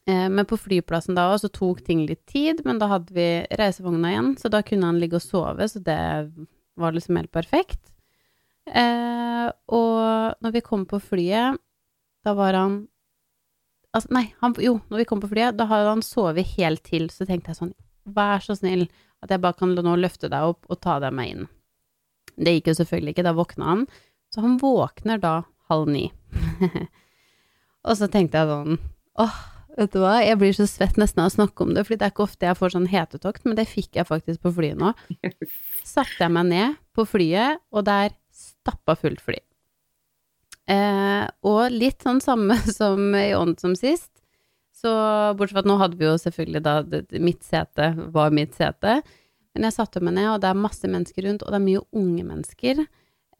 Eh, 0.08 0.28
men 0.28 0.46
på 0.48 0.58
flyplassen 0.58 1.14
da 1.18 1.28
òg, 1.30 1.40
så 1.42 1.50
tok 1.52 1.82
ting 1.86 2.04
litt 2.08 2.24
tid, 2.30 2.64
men 2.66 2.80
da 2.82 2.90
hadde 2.90 3.14
vi 3.14 3.28
reisevogna 3.58 4.10
igjen, 4.10 4.32
så 4.40 4.50
da 4.50 4.62
kunne 4.66 4.88
han 4.90 4.98
ligge 5.02 5.20
og 5.20 5.24
sove, 5.24 5.68
så 5.70 5.82
det 5.82 5.98
var 6.80 6.94
liksom 6.96 7.20
helt 7.20 7.32
perfekt. 7.34 7.92
Eh, 8.66 9.48
og 9.74 10.42
når 10.42 10.56
vi 10.56 10.64
kom 10.64 10.86
på 10.90 11.00
flyet, 11.02 11.60
da 12.22 12.34
var 12.38 12.58
han 12.58 12.82
Altså, 13.92 14.08
nei, 14.16 14.22
han, 14.40 14.54
jo, 14.56 14.78
når 14.88 15.02
vi 15.02 15.04
kom 15.04 15.20
på 15.20 15.28
flyet, 15.28 15.58
da 15.58 15.66
hadde 15.68 15.90
han 15.90 16.00
sovet 16.00 16.54
helt 16.54 16.80
til, 16.86 17.10
så 17.12 17.26
tenkte 17.28 17.50
jeg 17.52 17.58
sånn, 17.58 17.74
vær 18.08 18.40
så 18.40 18.54
snill 18.56 18.86
at 19.20 19.34
jeg 19.34 19.42
bare 19.42 19.58
kan 19.58 19.74
nå 19.76 19.96
løfte 20.00 20.30
deg 20.32 20.48
opp 20.48 20.64
og 20.72 20.78
ta 20.80 20.94
deg 21.02 21.12
med 21.12 21.28
inn. 21.28 21.50
Det 22.40 22.54
gikk 22.54 22.70
jo 22.70 22.74
selvfølgelig 22.78 23.12
ikke, 23.12 23.26
da 23.26 23.34
våkna 23.36 23.68
han. 23.68 23.82
Så 24.32 24.40
han 24.40 24.56
våkner 24.62 25.20
da 25.20 25.34
halv 25.68 25.92
ni. 25.92 26.06
og 27.86 27.98
så 28.00 28.08
tenkte 28.08 28.40
jeg 28.40 28.48
sånn, 28.48 28.80
åh, 29.20 29.36
vet 29.78 29.94
du 29.94 30.00
hva, 30.02 30.16
jeg 30.24 30.38
blir 30.40 30.56
så 30.56 30.66
svett 30.70 30.98
nesten 31.00 31.22
av 31.24 31.30
å 31.30 31.34
snakke 31.34 31.64
om 31.64 31.72
det, 31.76 31.84
fordi 31.86 32.00
det 32.00 32.08
er 32.08 32.14
ikke 32.14 32.26
ofte 32.26 32.48
jeg 32.48 32.58
får 32.58 32.74
sånn 32.74 32.90
hetetokt, 32.92 33.46
men 33.46 33.58
det 33.58 33.68
fikk 33.70 33.98
jeg 34.00 34.08
faktisk 34.08 34.42
på 34.44 34.52
flyet 34.58 34.80
nå. 34.80 34.92
Satte 35.94 36.18
jeg 36.20 36.34
meg 36.34 36.50
ned 36.50 36.76
på 36.96 37.06
flyet, 37.08 37.62
og 37.72 37.86
der 37.88 38.14
stappa 38.32 38.96
fullt 38.98 39.22
fly. 39.24 39.38
Eh, 40.70 41.24
og 41.48 41.74
litt 41.74 42.04
sånn 42.04 42.22
samme 42.22 42.56
som 42.78 43.12
i 43.18 43.32
ånd 43.36 43.58
som 43.62 43.76
sist. 43.78 44.10
Så 44.82 44.90
bortsett 45.38 45.54
fra 45.54 45.62
at 45.62 45.70
nå 45.70 45.76
hadde 45.78 45.98
vi 45.98 46.08
jo 46.08 46.16
selvfølgelig 46.18 46.62
da 46.64 46.78
det, 46.82 47.04
Mitt 47.22 47.44
sete 47.46 47.92
var 48.14 48.32
mitt 48.34 48.56
sete. 48.58 49.00
Men 49.52 49.68
jeg 49.68 49.76
satte 49.76 50.00
meg 50.02 50.16
ned, 50.16 50.30
og 50.32 50.40
det 50.42 50.48
er 50.48 50.58
masse 50.58 50.88
mennesker 50.88 51.26
rundt, 51.28 51.44
og 51.44 51.52
det 51.52 51.58
er 51.60 51.66
mye 51.66 51.84
unge 52.00 52.24
mennesker. 52.26 52.82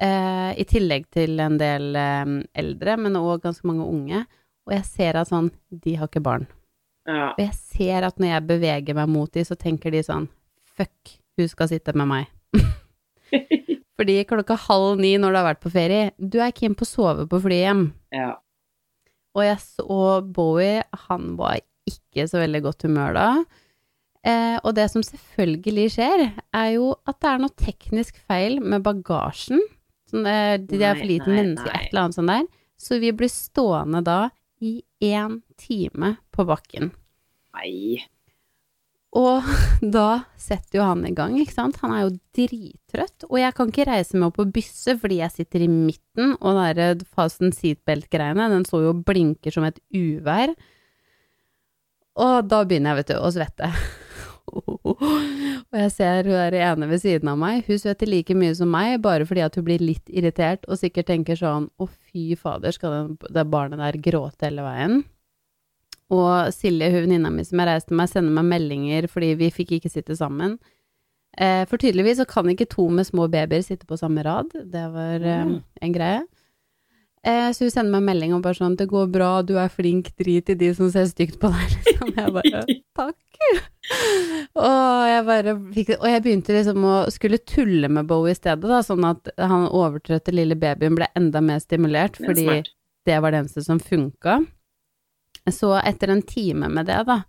Eh, 0.02 0.50
I 0.60 0.66
tillegg 0.68 1.08
til 1.14 1.40
en 1.42 1.56
del 1.60 1.96
eh, 1.98 2.36
eldre, 2.62 2.98
men 3.00 3.18
òg 3.18 3.42
ganske 3.46 3.66
mange 3.68 3.88
unge. 3.88 4.22
Og 4.68 4.74
jeg 4.76 4.84
ser 4.86 5.18
at 5.18 5.30
sånn 5.30 5.50
De 5.70 5.96
har 5.98 6.10
ikke 6.10 6.22
barn. 6.24 6.46
Ja. 7.08 7.32
Og 7.32 7.40
jeg 7.42 7.54
ser 7.58 8.06
at 8.06 8.20
når 8.22 8.36
jeg 8.36 8.48
beveger 8.52 8.96
meg 8.98 9.10
mot 9.10 9.32
de, 9.34 9.42
så 9.46 9.56
tenker 9.58 9.94
de 9.94 10.04
sånn 10.06 10.28
Fuck, 10.76 11.16
hun 11.36 11.50
skal 11.50 11.68
sitte 11.72 11.94
med 11.98 12.08
meg. 12.08 12.30
Fordi 13.98 14.22
klokka 14.28 14.56
halv 14.68 15.02
ni 15.02 15.16
når 15.20 15.34
du 15.34 15.38
har 15.40 15.48
vært 15.50 15.64
på 15.64 15.72
ferie, 15.74 16.12
du 16.16 16.38
er 16.40 16.54
keen 16.56 16.76
på 16.78 16.86
å 16.86 16.88
sove 16.88 17.26
på 17.28 17.42
flyet 17.42 17.66
hjem. 17.66 17.84
ja. 18.16 18.32
Og 19.32 19.46
jeg 19.46 19.60
så 19.64 19.98
Bowie, 20.28 20.82
han 21.06 21.30
var 21.38 21.60
ikke 21.88 22.26
så 22.28 22.42
veldig 22.42 22.60
godt 22.66 22.84
humør 22.84 23.14
da. 23.16 23.28
Eh, 24.28 24.58
og 24.60 24.74
det 24.76 24.84
som 24.92 25.02
selvfølgelig 25.02 25.86
skjer, 25.94 26.24
er 26.54 26.68
jo 26.74 26.90
at 27.08 27.18
det 27.24 27.30
er 27.30 27.40
noe 27.40 27.54
teknisk 27.58 28.20
feil 28.28 28.58
med 28.60 28.84
bagasjen. 28.84 29.62
Sånn, 30.10 30.28
eh, 30.28 30.58
de 30.60 30.82
er 30.84 30.98
for 30.98 31.08
liten 31.08 31.32
menneske, 31.32 31.72
et 31.72 31.88
eller 31.90 32.04
annet 32.04 32.18
sånt 32.18 32.32
der. 32.34 32.44
Så 32.76 33.00
vi 33.00 33.14
blir 33.16 33.32
stående 33.32 34.02
da 34.04 34.18
i 34.62 34.80
én 35.02 35.40
time 35.58 36.16
på 36.34 36.46
bakken. 36.48 36.92
Nei. 37.56 38.02
Og 39.18 39.44
da 39.96 40.24
setter 40.40 40.80
jo 40.80 40.88
han 40.88 41.04
i 41.08 41.14
gang, 41.16 41.36
ikke 41.40 41.54
sant. 41.54 41.80
Han 41.82 41.94
er 41.94 42.06
jo 42.06 42.14
drittrøtt. 42.36 43.26
Og 43.28 43.38
jeg 43.40 43.56
kan 43.56 43.72
ikke 43.72 43.88
reise 43.90 44.18
meg 44.18 44.30
opp 44.30 44.40
og 44.44 44.52
bysse 44.54 44.96
fordi 45.00 45.20
jeg 45.20 45.36
sitter 45.36 45.66
i 45.66 45.70
midten, 45.72 46.36
og 46.40 46.60
den 46.60 46.78
der 46.78 47.08
fasten 47.16 47.52
seatbelt-greiene, 47.56 48.50
den 48.52 48.68
står 48.68 48.86
jo 48.86 48.94
og 48.94 49.02
blinker 49.08 49.54
som 49.54 49.66
et 49.68 49.82
uvær. 49.96 50.54
Og 52.22 52.48
da 52.48 52.62
begynner 52.68 52.92
jeg, 52.92 53.02
vet 53.02 53.12
du, 53.14 53.18
å 53.20 53.32
svette. 53.34 53.72
og 54.92 55.78
jeg 55.78 55.90
ser 55.94 56.26
hun 56.28 56.34
der 56.36 56.56
ene 56.60 56.88
ved 56.90 57.00
siden 57.02 57.30
av 57.32 57.38
meg, 57.40 57.62
hun 57.66 57.78
svetter 57.80 58.10
like 58.10 58.34
mye 58.36 58.54
som 58.58 58.68
meg, 58.72 58.98
bare 59.04 59.24
fordi 59.28 59.44
at 59.46 59.56
hun 59.56 59.64
blir 59.64 59.80
litt 59.82 60.10
irritert 60.12 60.66
og 60.68 60.78
sikkert 60.80 61.08
tenker 61.08 61.38
sånn 61.40 61.70
å 61.80 61.88
fy 61.88 62.34
fader, 62.36 62.74
skal 62.76 62.92
den, 62.96 63.16
det 63.32 63.46
barnet 63.52 63.80
der 63.80 63.98
gråte 64.04 64.48
hele 64.50 64.66
veien? 64.66 65.00
Og 66.12 66.50
Silje, 66.52 66.90
hun 66.92 67.06
venninna 67.06 67.30
mi 67.32 67.44
som 67.48 67.62
jeg 67.62 67.70
reiste 67.70 67.96
med, 67.96 68.10
sender 68.12 68.34
meg 68.36 68.44
meldinger 68.50 69.08
fordi 69.08 69.30
vi 69.40 69.48
fikk 69.54 69.78
ikke 69.78 69.92
sitte 69.94 70.16
sammen. 70.18 70.58
Eh, 71.40 71.62
for 71.70 71.80
tydeligvis 71.80 72.18
så 72.20 72.26
kan 72.28 72.50
ikke 72.52 72.68
to 72.68 72.84
med 72.92 73.08
små 73.08 73.24
babyer 73.32 73.62
sitte 73.64 73.88
på 73.88 73.96
samme 73.96 74.20
rad. 74.26 74.52
Det 74.52 74.82
var 74.92 75.24
eh, 75.24 75.44
Mm. 75.48 75.62
en 75.80 75.92
greie. 75.94 76.20
Eh, 77.22 77.52
så 77.54 77.64
hun 77.64 77.70
sender 77.70 77.94
meg 77.94 78.06
melding 78.08 78.32
og 78.34 78.42
bare 78.42 78.58
sånn 78.58 78.74
'Det 78.74 78.88
går 78.90 79.10
bra, 79.14 79.42
du 79.46 79.54
er 79.58 79.68
flink, 79.70 80.10
drit 80.18 80.48
i 80.50 80.54
de 80.58 80.72
som 80.74 80.90
ser 80.90 81.06
stygt 81.06 81.38
på 81.38 81.52
deg', 81.54 81.74
liksom. 81.86 82.14
Jeg 82.16 82.32
bare 82.34 82.64
'Takk'. 82.98 83.32
og, 84.66 85.06
jeg 85.06 85.24
bare 85.26 85.54
fikk, 85.74 85.92
og 86.00 86.08
jeg 86.08 86.22
begynte 86.22 86.54
liksom 86.54 86.84
å 86.86 86.96
skulle 87.10 87.38
tulle 87.38 87.88
med 87.88 88.06
Bo 88.10 88.24
i 88.26 88.34
stedet, 88.34 88.66
da, 88.66 88.80
sånn 88.82 89.04
at 89.06 89.30
han 89.38 89.68
overtrøtte 89.68 90.34
lille 90.34 90.58
babyen 90.58 90.98
ble 90.98 91.08
enda 91.18 91.42
mer 91.44 91.62
stimulert, 91.62 92.18
fordi 92.18 92.46
det, 92.48 92.58
det 93.06 93.20
var 93.22 93.34
det 93.34 93.42
eneste 93.42 93.62
som 93.66 93.78
funka. 93.82 94.40
Så 95.50 95.74
etter 95.78 96.10
en 96.14 96.22
time 96.22 96.70
med 96.70 96.86
det, 96.86 97.00
da, 97.06 97.22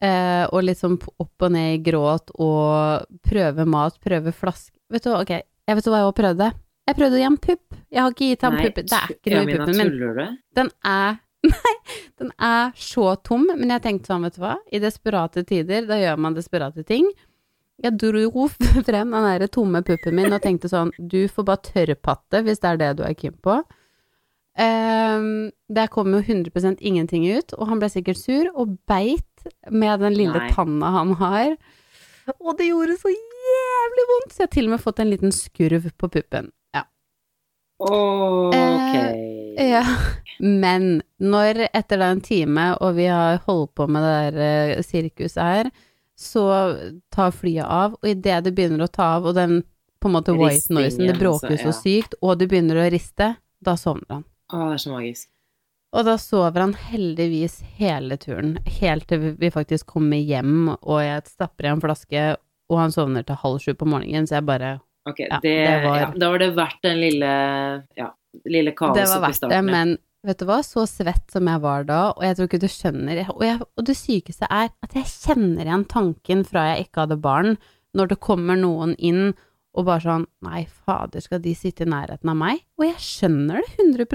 eh, 0.00 0.44
og 0.48 0.64
litt 0.64 0.80
sånn 0.80 0.98
opp 1.16 1.48
og 1.48 1.52
ned 1.52 1.78
i 1.78 1.82
gråt 1.84 2.32
og 2.36 3.08
prøve 3.24 3.68
mat, 3.68 4.00
prøve 4.00 4.32
flaske 4.32 4.74
Vet 4.92 5.02
du 5.02 5.10
hva, 5.10 5.24
ok, 5.24 5.32
jeg 5.66 5.76
vet 5.76 5.86
hva 5.90 5.98
jeg 5.98 6.06
også 6.06 6.16
prøvde? 6.20 6.46
Jeg 6.86 6.98
prøvde 6.98 7.16
å 7.16 7.20
gi 7.20 7.26
ham 7.26 7.38
pupp. 7.42 7.78
Jeg 7.90 8.02
har 8.02 8.12
ikke 8.14 8.28
gitt 8.30 8.44
ham 8.46 8.58
pupp. 8.60 8.76
Det 8.78 8.98
er 8.98 9.14
ikke 9.14 9.32
noe 9.32 9.46
i 9.46 9.54
puppen 9.56 9.78
min. 9.80 9.88
tuller 9.90 10.18
du? 10.18 10.42
Den 10.58 10.74
er 10.86 11.22
Nei, 11.46 11.72
den 12.18 12.30
er 12.42 12.72
så 12.80 13.12
tom, 13.22 13.44
men 13.46 13.70
jeg 13.70 13.82
tenkte 13.84 14.10
sånn, 14.10 14.24
vet 14.26 14.34
du 14.34 14.40
hva, 14.42 14.56
i 14.74 14.80
desperate 14.82 15.44
tider, 15.46 15.84
da 15.86 15.98
gjør 16.00 16.16
man 16.24 16.34
desperate 16.34 16.82
ting. 16.88 17.06
Jeg 17.84 17.92
dro 18.00 18.46
frem 18.88 19.12
den 19.12 19.26
derre 19.28 19.46
tomme 19.52 19.82
puppen 19.86 20.16
min 20.16 20.32
og 20.32 20.42
tenkte 20.42 20.70
sånn, 20.72 20.90
du 20.98 21.28
får 21.30 21.46
bare 21.46 21.62
tørrpatte 21.68 22.42
hvis 22.46 22.62
det 22.64 22.72
er 22.72 22.80
det 22.82 22.92
du 22.98 23.04
er 23.06 23.14
keen 23.18 23.36
på. 23.44 23.60
Um, 24.56 25.50
der 25.68 25.90
kom 25.92 26.14
jo 26.16 26.22
100 26.24 26.78
ingenting 26.80 27.26
ut, 27.28 27.52
og 27.60 27.68
han 27.68 27.82
ble 27.82 27.92
sikkert 27.92 28.18
sur 28.18 28.48
og 28.54 28.78
beit 28.88 29.50
med 29.70 30.00
den 30.00 30.16
lille 30.16 30.40
Nei. 30.40 30.52
tanna 30.56 30.94
han 30.96 31.12
har. 31.20 31.58
Og 32.40 32.56
det 32.58 32.70
gjorde 32.70 32.96
så 32.98 33.12
jævlig 33.12 34.06
vondt, 34.10 34.32
så 34.32 34.42
jeg 34.42 34.48
har 34.48 34.54
til 34.56 34.70
og 34.70 34.74
med 34.74 34.82
fått 34.82 35.02
en 35.04 35.12
liten 35.12 35.34
skurv 35.34 35.90
på 36.00 36.10
puppen. 36.16 36.48
Ja. 37.78 38.66
Ok. 38.76 38.96
Ja, 39.58 39.82
men 40.40 41.02
når 41.20 41.62
etter 41.72 41.98
da 42.00 42.10
en 42.12 42.20
time, 42.20 42.74
og 42.80 42.94
vi 42.98 43.06
har 43.08 43.38
holdt 43.46 43.74
på 43.78 43.86
med 43.88 44.04
det 44.04 44.16
der 44.34 44.74
eh, 44.76 44.82
sirkuset 44.84 45.42
her, 45.42 45.70
så 46.16 46.44
tar 47.12 47.32
flyet 47.36 47.64
av, 47.68 47.96
og 48.00 48.08
idet 48.08 48.42
det 48.44 48.52
begynner 48.56 48.84
å 48.86 48.90
ta 48.92 49.10
av, 49.18 49.26
og 49.28 49.34
den 49.36 49.62
på 50.00 50.08
en 50.10 50.14
måte 50.16 50.32
white 50.36 50.72
noisen, 50.76 51.06
det 51.08 51.16
bråker 51.20 51.50
altså, 51.56 51.72
så 51.72 51.82
sykt, 51.82 52.14
og 52.22 52.38
du 52.40 52.46
begynner 52.48 52.76
å 52.84 52.90
riste, 52.92 53.30
da 53.64 53.74
sovner 53.80 54.18
han. 54.18 54.24
Å, 54.52 54.60
det 54.68 54.74
er 54.76 54.82
så 54.84 54.92
magisk. 54.92 55.28
Og 55.96 56.04
da 56.04 56.16
sover 56.20 56.60
han 56.60 56.74
heldigvis 56.74 57.60
hele 57.78 58.16
turen, 58.20 58.58
helt 58.80 59.06
til 59.08 59.18
vi- 59.22 59.36
vi 59.40 59.50
faktisk 59.50 59.86
kommer 59.86 60.16
hjem, 60.20 60.68
og 60.82 61.00
jeg 61.00 61.24
stapper 61.32 61.64
i 61.64 61.72
en 61.72 61.80
flaske, 61.80 62.36
og 62.68 62.78
han 62.78 62.92
sovner 62.92 63.24
til 63.24 63.36
halv 63.40 63.58
sju 63.62 63.72
på 63.74 63.86
morgenen, 63.88 64.26
så 64.28 64.36
jeg 64.40 64.46
bare 64.46 64.80
Ok, 65.06 65.20
Ja, 65.22 65.38
det, 65.42 65.54
det 65.66 65.84
var- 65.84 65.98
ja, 66.00 66.10
Da 66.18 66.30
var 66.32 66.38
det 66.42 66.50
verdt 66.56 66.82
den 66.82 66.98
lille, 67.00 67.32
ja, 67.96 68.10
lille 68.44 68.70
Det 68.72 68.76
kaoset 68.78 69.08
var 69.08 69.16
på 69.16 69.20
verdt 69.22 69.28
det, 69.28 69.36
starten. 69.36 69.54
ja. 69.54 69.62
men 69.62 69.98
vet 70.26 70.38
du 70.38 70.44
hva, 70.48 70.58
så 70.66 70.82
svett 70.90 71.30
som 71.30 71.46
jeg 71.46 71.60
var 71.62 71.84
da, 71.86 72.00
og 72.10 72.22
jeg 72.26 72.36
tror 72.36 72.48
ikke 72.48 72.60
du 72.60 72.66
skjønner, 72.66 73.20
og, 73.30 73.42
jeg, 73.46 73.60
og 73.78 73.84
det 73.86 73.94
sykeste 73.96 74.48
er 74.50 74.70
at 74.82 74.92
jeg 74.98 75.04
kjenner 75.06 75.64
igjen 75.68 75.84
tanken 75.86 76.42
fra 76.44 76.64
jeg 76.74 76.88
ikke 76.88 77.04
hadde 77.06 77.20
barn, 77.22 77.56
når 77.94 78.08
det 78.08 78.18
kommer 78.20 78.56
noen 78.58 78.96
inn 78.98 79.34
og 79.76 79.84
bare 79.86 80.00
sånn, 80.02 80.24
nei 80.46 80.62
fader, 80.86 81.20
skal 81.24 81.40
de 81.44 81.52
sitte 81.58 81.84
i 81.84 81.90
nærheten 81.90 82.30
av 82.32 82.36
meg? 82.40 82.62
Og 82.80 82.86
jeg 82.88 82.96
skjønner 83.06 83.60
det 83.60 83.84
100 83.84 84.06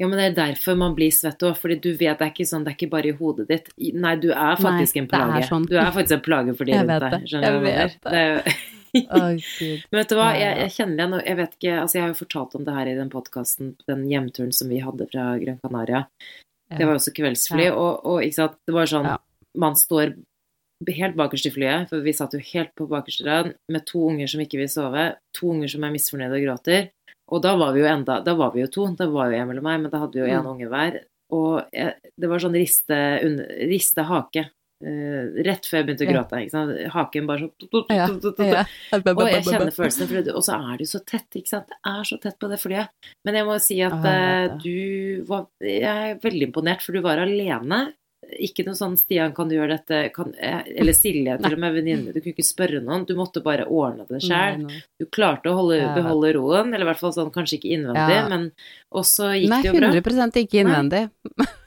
Ja, 0.00 0.06
men 0.08 0.16
det 0.18 0.26
er 0.30 0.36
derfor 0.38 0.76
man 0.80 0.94
blir 0.98 1.10
svett 1.14 1.42
òg, 1.46 1.56
fordi 1.60 1.78
du 1.80 1.90
vet 1.94 2.18
det 2.20 2.26
er 2.28 2.32
ikke 2.34 2.46
sånn, 2.50 2.64
det 2.66 2.74
er 2.74 2.78
ikke 2.78 2.90
bare 2.92 3.10
i 3.12 3.16
hodet 3.16 3.48
ditt. 3.48 3.70
Nei, 3.94 4.14
du 4.20 4.28
er 4.32 4.60
faktisk 4.60 4.96
Nei, 5.00 5.06
en 5.06 5.08
det 5.10 5.40
er 5.40 5.48
sånn. 5.48 5.66
Du 5.70 5.76
er 5.80 5.90
faktisk 5.94 6.18
en 6.18 6.26
plage 6.28 6.54
for 6.58 6.68
de 6.68 6.76
rundt 6.76 6.92
vet 6.92 7.00
deg. 7.06 7.16
det. 7.16 7.32
Skjønner 7.32 7.46
du 7.46 7.50
hva 7.50 7.56
jeg 7.56 7.64
mener? 7.64 7.88
vet 7.88 8.04
det. 8.04 8.12
Det 8.12 8.20
er 8.20 8.30
jo 8.34 8.58
Men 9.92 10.00
vet 10.00 10.08
du 10.10 10.16
hva, 10.18 10.28
jeg, 10.34 10.54
jeg 10.64 10.70
kjenner 10.74 10.96
igjen, 10.98 11.12
og 11.14 11.26
jeg 11.30 11.36
vet 11.38 11.52
ikke 11.60 11.74
Altså, 11.78 11.94
jeg 11.96 12.02
har 12.02 12.08
jo 12.10 12.18
fortalt 12.24 12.54
om 12.58 12.64
det 12.66 12.74
her 12.74 12.88
i 12.90 12.94
den 12.98 13.10
podkasten, 13.12 13.68
den 13.86 14.00
hjemturen 14.10 14.50
som 14.56 14.68
vi 14.72 14.80
hadde 14.82 15.06
fra 15.12 15.26
Gran 15.38 15.60
Canaria. 15.62 16.00
Det 16.70 16.86
var 16.86 16.96
jo 16.96 17.00
også 17.00 17.12
kveldsfly, 17.14 17.68
Ja. 17.68 17.74
og, 17.78 18.02
og 18.06 18.24
ikke 18.26 18.38
sant, 18.40 18.58
det 18.66 18.74
var 18.74 18.90
sånn 18.90 19.06
Ja. 19.12 19.18
Man 19.58 19.74
står 19.74 20.12
helt 20.88 21.16
bakerst 21.18 21.46
i 21.46 21.52
flyet, 21.52 21.90
for 21.90 22.00
vi 22.04 22.14
satt 22.16 22.32
jo 22.32 22.40
helt 22.40 22.72
på 22.78 22.86
bakerste 22.88 23.26
rad 23.26 23.52
med 23.68 23.84
to 23.86 24.06
unger 24.08 24.30
som 24.32 24.40
ikke 24.40 24.60
vil 24.62 24.70
sove, 24.72 25.10
to 25.36 25.50
unger 25.52 25.68
som 25.68 25.84
er 25.84 25.92
misfornøyde 25.92 26.38
og 26.38 26.46
gråter. 26.46 26.88
Og 27.30 27.42
da 27.44 27.52
var 27.58 27.74
vi 27.76 27.82
jo 27.84 27.86
enda 27.90 28.20
Da 28.24 28.34
var 28.34 28.54
vi 28.54 28.64
jo 28.64 28.70
to, 28.72 28.88
da 28.98 29.06
var 29.10 29.30
jo 29.30 29.38
Emil 29.38 29.60
og 29.60 29.66
meg, 29.66 29.82
men 29.82 29.92
da 29.92 30.00
hadde 30.02 30.16
vi 30.16 30.24
jo 30.24 30.30
én 30.30 30.42
Mm. 30.42 30.50
unge 30.54 30.70
hver. 30.72 31.00
Og 31.30 31.68
jeg, 31.72 31.94
det 32.18 32.28
var 32.28 32.42
sånn 32.42 32.56
riste, 32.58 32.98
riste 33.70 34.02
hake. 34.02 34.50
Uh, 34.80 35.36
rett 35.44 35.66
før 35.68 35.76
jeg 35.82 35.86
begynte 35.90 36.06
å 36.06 36.08
gråte. 36.08 36.38
Ikke 36.40 36.54
sant? 36.54 36.70
Haken 36.94 37.26
bare 37.28 37.42
sånn 37.44 37.50
og 39.12 39.28
jeg 39.28 39.44
kjenner 39.44 39.74
følelsen, 39.76 40.08
for 40.08 40.30
og 40.32 40.42
så 40.46 40.56
er 40.56 40.78
det 40.78 40.86
jo 40.86 40.92
så 40.94 41.04
tett, 41.04 41.28
ikke 41.36 41.52
sant. 41.52 41.68
Det 41.68 41.76
er 41.84 42.08
så 42.08 42.16
tett 42.22 42.38
på 42.40 42.48
det 42.48 42.58
flyet. 42.62 42.88
Men 43.28 43.36
jeg 43.36 43.44
må 43.44 43.58
si 43.60 43.76
at 43.84 43.98
det. 44.00 44.62
du 44.64 45.22
var 45.28 45.46
Jeg 45.60 45.84
er 45.84 46.16
veldig 46.24 46.48
imponert, 46.48 46.80
for 46.80 46.96
du 46.96 47.04
var 47.04 47.20
alene. 47.20 47.92
Ikke 48.38 48.66
noe 48.66 48.76
sånn 48.76 48.98
'Stian, 49.00 49.32
kan 49.34 49.48
du 49.48 49.54
gjøre 49.56 49.78
dette?' 49.78 50.12
Kan, 50.12 50.34
eh, 50.38 50.62
eller 50.76 50.92
Silje, 50.92 51.38
til 51.40 51.54
og 51.54 51.58
med 51.58 51.72
venninne. 51.74 52.12
Du 52.12 52.20
kunne 52.20 52.34
ikke 52.34 52.44
spørre 52.44 52.82
noen. 52.84 53.06
Du 53.08 53.14
måtte 53.16 53.42
bare 53.42 53.64
ordne 53.64 54.06
det 54.08 54.20
sjøl. 54.22 54.66
Du 55.00 55.06
klarte 55.06 55.48
å 55.48 55.56
holde, 55.56 55.80
beholde 55.96 56.34
roen, 56.36 56.74
eller 56.74 56.84
i 56.84 56.88
hvert 56.92 57.00
fall 57.00 57.14
sånn 57.16 57.32
kanskje 57.32 57.58
ikke 57.58 57.72
innvendig, 57.78 58.16
Ja. 58.16 58.28
men 58.28 58.52
også 58.92 59.32
gikk 59.40 59.48
Nei, 59.48 59.62
det 59.62 59.72
jo 59.72 59.80
bra. 59.80 59.88
Nei, 59.88 60.00
100 60.00 60.44
ikke 60.44 60.60
innvendig. 60.60 61.10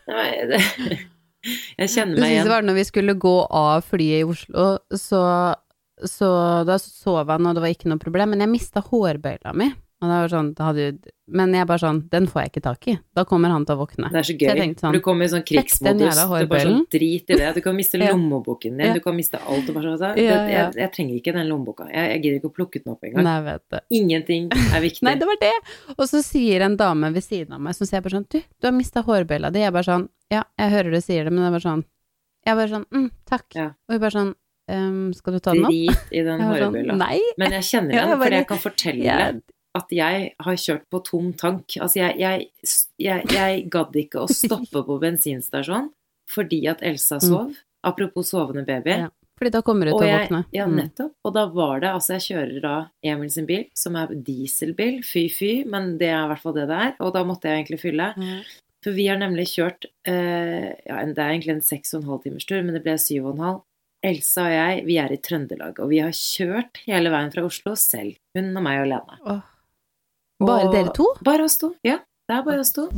Nei, 0.07 0.29
det, 0.47 0.59
jeg 1.79 1.89
kjenner 1.89 2.19
meg 2.19 2.29
siste 2.29 2.43
Det 2.43 2.53
var 2.53 2.61
når 2.61 2.73
vi 2.79 2.83
skulle 2.83 3.13
gå 3.19 3.35
av 3.49 3.83
flyet 3.83 4.21
i 4.21 4.23
Oslo, 4.23 4.67
så, 4.93 5.55
så 6.05 6.29
da 6.65 6.77
sov 6.77 7.27
han, 7.33 7.47
og 7.47 7.55
det 7.55 7.61
var 7.65 7.73
ikke 7.73 7.89
noe 7.89 7.99
problem, 8.01 8.29
men 8.29 8.45
jeg 8.45 8.53
mista 8.53 8.79
hårbøyla 8.81 9.53
mi. 9.57 9.73
Og 10.03 10.09
det 10.11 10.15
var 10.19 10.31
sånn, 10.33 10.47
det 10.57 10.63
hadde 10.67 10.81
jo, 10.83 11.11
men 11.39 11.53
jeg 11.55 11.67
bare 11.69 11.79
sånn, 11.79 11.99
den 12.11 12.25
får 12.27 12.41
jeg 12.41 12.49
ikke 12.51 12.61
tak 12.65 12.87
i. 12.91 12.93
Da 13.15 13.23
kommer 13.23 13.53
han 13.53 13.63
til 13.63 13.77
å 13.77 13.79
våkne. 13.85 14.09
Det 14.11 14.19
er 14.19 14.25
så 14.27 14.33
Så 14.33 14.35
gøy. 14.35 14.47
jeg 14.49 14.57
tenkte 14.59 14.83
sånn, 14.83 14.95
du 14.97 14.99
kommer 15.05 15.23
i 15.23 15.31
sånn 15.31 15.45
krigsmodus. 15.47 16.17
Det 16.17 16.41
er 16.43 16.47
bare 16.51 16.65
sånn 16.67 16.81
drit 16.91 17.29
i 17.31 17.37
det. 17.39 17.51
Du 17.55 17.61
kan 17.63 17.77
miste 17.77 17.95
Ja. 18.03 18.09
lommeboken 18.11 18.75
din, 18.75 18.83
Ja. 18.89 18.93
du 18.93 18.99
kan 18.99 19.15
miste 19.15 19.39
alt. 19.39 19.69
Og 19.69 19.73
bare 19.77 19.93
sånn, 19.95 20.15
det, 20.17 20.25
Ja, 20.25 20.35
ja. 20.43 20.47
jeg, 20.67 20.75
jeg 20.75 20.91
trenger 20.97 21.15
ikke 21.21 21.33
den 21.39 21.47
lommeboka. 21.47 21.87
Jeg, 21.87 22.09
jeg 22.11 22.21
gidder 22.25 22.37
ikke 22.41 22.51
å 22.51 22.55
plukke 22.59 22.83
den 22.83 22.91
opp 22.97 23.07
engang. 23.07 23.23
Nei, 23.23 23.37
vet 23.47 23.63
det. 23.71 23.81
Ingenting 24.01 24.51
er 24.51 24.81
viktig. 24.89 25.03
Nei, 25.07 25.15
det 25.15 25.25
var 25.31 25.39
det. 25.39 25.53
Og 25.97 26.05
så 26.11 26.19
sier 26.21 26.67
en 26.67 26.75
dame 26.75 27.13
ved 27.13 27.23
siden 27.23 27.53
av 27.55 27.61
meg, 27.61 27.75
som 27.79 27.87
sier 27.87 28.01
bare 28.03 28.17
sånn, 28.19 28.27
du, 28.29 28.41
du 28.43 28.67
har 28.67 28.75
mista 28.75 29.01
hårbøyla 29.07 29.53
di. 29.55 29.59
Jeg 29.63 29.71
bare 29.71 29.87
sånn, 29.87 30.09
ja, 30.29 30.43
jeg 30.59 30.69
hører 30.75 30.91
du 30.91 30.99
sier 30.99 31.23
det, 31.23 31.31
men 31.31 31.45
det 31.47 31.55
bare 31.55 31.69
sånn, 31.71 31.85
jeg 32.45 32.55
bare 32.59 32.67
sånn, 32.75 32.85
mm, 32.91 33.09
takk. 33.31 33.47
Ja. 33.55 33.69
Og 33.87 33.95
hun 33.95 33.99
bare 34.03 34.11
sånn, 34.19 34.33
Um, 34.65 35.11
skal 35.11 35.33
du 35.33 35.39
ta 35.43 35.51
den 35.51 35.65
opp? 35.67 35.71
Drit 35.75 36.13
i 36.15 36.21
den 36.23 36.39
hårbølla. 36.39 36.93
sånn, 36.93 36.97
nei. 36.97 37.19
Men 37.37 37.51
jeg 37.51 37.63
kjenner 37.67 37.91
Ja, 37.97 38.05
den, 38.05 38.09
jeg 38.13 38.17
bare- 38.17 38.29
for 38.29 38.35
jeg 38.37 38.47
kan 38.47 38.57
fortelle 38.63 39.03
Jeg, 39.03 39.41
at 39.75 39.89
jeg 39.95 40.33
har 40.45 40.55
kjørt 40.61 40.83
på 40.93 40.99
tom 41.07 41.31
tank. 41.33 41.77
Altså, 41.81 41.99
jeg, 42.03 42.17
jeg, 42.21 42.47
jeg, 43.01 43.25
jeg 43.33 43.63
gadd 43.73 43.95
ikke 44.03 44.21
å 44.23 44.29
stoppe 44.29 44.83
på 44.85 44.99
bensinstasjon 45.01 45.91
fordi 46.33 46.61
at 46.71 46.81
Elsa 46.85 47.19
sov. 47.21 47.51
Apropos 47.83 48.29
sovende 48.31 48.63
baby. 48.65 48.93
Mm. 48.95 49.01
Ja, 49.03 49.09
fordi 49.37 49.51
da 49.51 49.61
kommer 49.65 49.89
du 49.89 49.91
til 49.91 50.05
å 50.07 50.11
våkne. 50.13 50.43
ja, 50.55 50.65
Mm. 50.69 50.75
nettopp. 50.79 51.11
Og 51.25 51.33
da 51.35 51.45
var 51.51 51.81
det 51.83 51.89
Altså, 51.91 52.13
jeg 52.15 52.23
kjører 52.29 52.61
da 52.63 52.75
Emil 53.03 53.29
sin 53.33 53.45
bil, 53.49 53.65
som 53.75 53.97
er 53.99 54.07
dieselbil, 54.15 55.01
fy-fy, 55.03 55.65
men 55.67 55.97
det 55.99 56.07
er 56.13 56.23
i 56.23 56.29
hvert 56.31 56.41
fall 56.45 56.53
det 56.55 56.67
det 56.71 56.79
er. 56.79 56.93
Og 57.03 57.11
da 57.13 57.23
måtte 57.27 57.49
jeg 57.51 57.59
egentlig 57.65 57.81
fylle. 57.83 58.13
Mm. 58.15 58.39
For 58.83 58.91
vi 58.95 59.07
har 59.07 59.17
nemlig 59.19 59.45
kjørt 59.51 59.85
eh, 60.07 60.71
Ja, 60.87 61.03
det 61.05 61.17
er 61.19 61.29
egentlig 61.33 61.55
en 61.57 61.61
seks 61.65 61.93
og 61.93 62.01
en 62.03 62.09
halv 62.13 62.23
timers 62.23 62.45
tur, 62.47 62.61
men 62.63 62.73
det 62.77 62.83
ble 62.83 62.95
syv 62.99 63.27
og 63.27 63.35
en 63.35 63.43
halv. 63.49 63.61
Elsa 64.03 64.43
og 64.47 64.51
jeg, 64.51 64.81
vi 64.87 64.97
er 64.99 65.11
i 65.15 65.17
Trøndelag, 65.23 65.77
og 65.79 65.87
vi 65.91 65.99
har 66.03 66.11
kjørt 66.11 66.81
hele 66.87 67.11
veien 67.13 67.31
fra 67.31 67.45
Oslo 67.47 67.75
selv. 67.79 68.17
Hun 68.35 68.49
og 68.59 68.63
meg 68.65 68.81
alene. 68.81 69.19
Åh. 69.31 69.43
Bare 70.45 70.71
dere 70.71 70.91
to? 70.93 71.05
Bare 71.23 71.43
oss 71.43 71.57
to. 71.57 71.73
Ja, 71.83 71.99
det 72.29 72.37
er 72.37 72.43
bare 72.43 72.59
oss 72.59 72.71
to. 72.73 72.89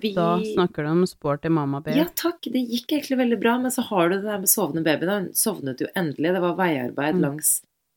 Vi- 0.00 0.14
da 0.14 0.40
snakker 0.54 0.82
du 0.82 0.88
om 0.88 1.06
sporty 1.06 1.48
mamma 1.48 1.80
Per. 1.82 1.96
Ja 1.96 2.06
takk, 2.14 2.40
det 2.52 2.62
gikk 2.66 2.92
egentlig 2.96 3.18
veldig 3.20 3.38
bra, 3.40 3.58
men 3.58 3.70
så 3.70 3.82
har 3.86 4.08
du 4.10 4.16
det 4.16 4.24
der 4.26 4.38
med 4.42 4.48
sovende 4.50 4.82
baby. 4.84 5.06
Da. 5.06 5.18
Hun 5.20 5.28
sovnet 5.36 5.80
jo 5.80 5.86
endelig. 5.96 6.32
Det 6.34 6.40
var 6.42 6.56
veiarbeid 6.58 7.14
Mm. 7.14 7.20
langs 7.22 7.50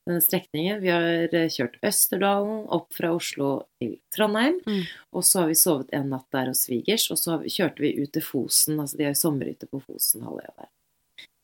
denne 0.07 0.21
strekningen. 0.21 0.81
Vi 0.81 0.89
har 0.89 1.01
eh, 1.01 1.47
kjørt 1.49 1.79
Østerdalen 1.81 2.67
opp 2.69 2.93
fra 2.93 3.13
Oslo 3.15 3.63
til 3.81 3.97
Trondheim, 4.15 4.59
Mm. 4.67 4.83
og 5.13 5.23
så 5.23 5.39
har 5.41 5.47
vi 5.47 5.53
sovet 5.55 5.89
en 5.93 6.09
natt 6.09 6.29
der 6.31 6.47
hos 6.47 6.65
svigers, 6.67 7.09
og 7.11 7.17
så 7.17 7.39
vi, 7.41 7.49
kjørte 7.49 7.79
vi 7.79 8.03
ut 8.03 8.11
til 8.11 8.21
Fosen, 8.21 8.77
altså 8.79 8.97
de 8.97 9.03
har 9.05 9.13
jo 9.13 9.21
sommerhytte 9.29 9.67
på 9.71 9.81
Fosenhalvøya 9.81 10.53
der. 10.57 10.67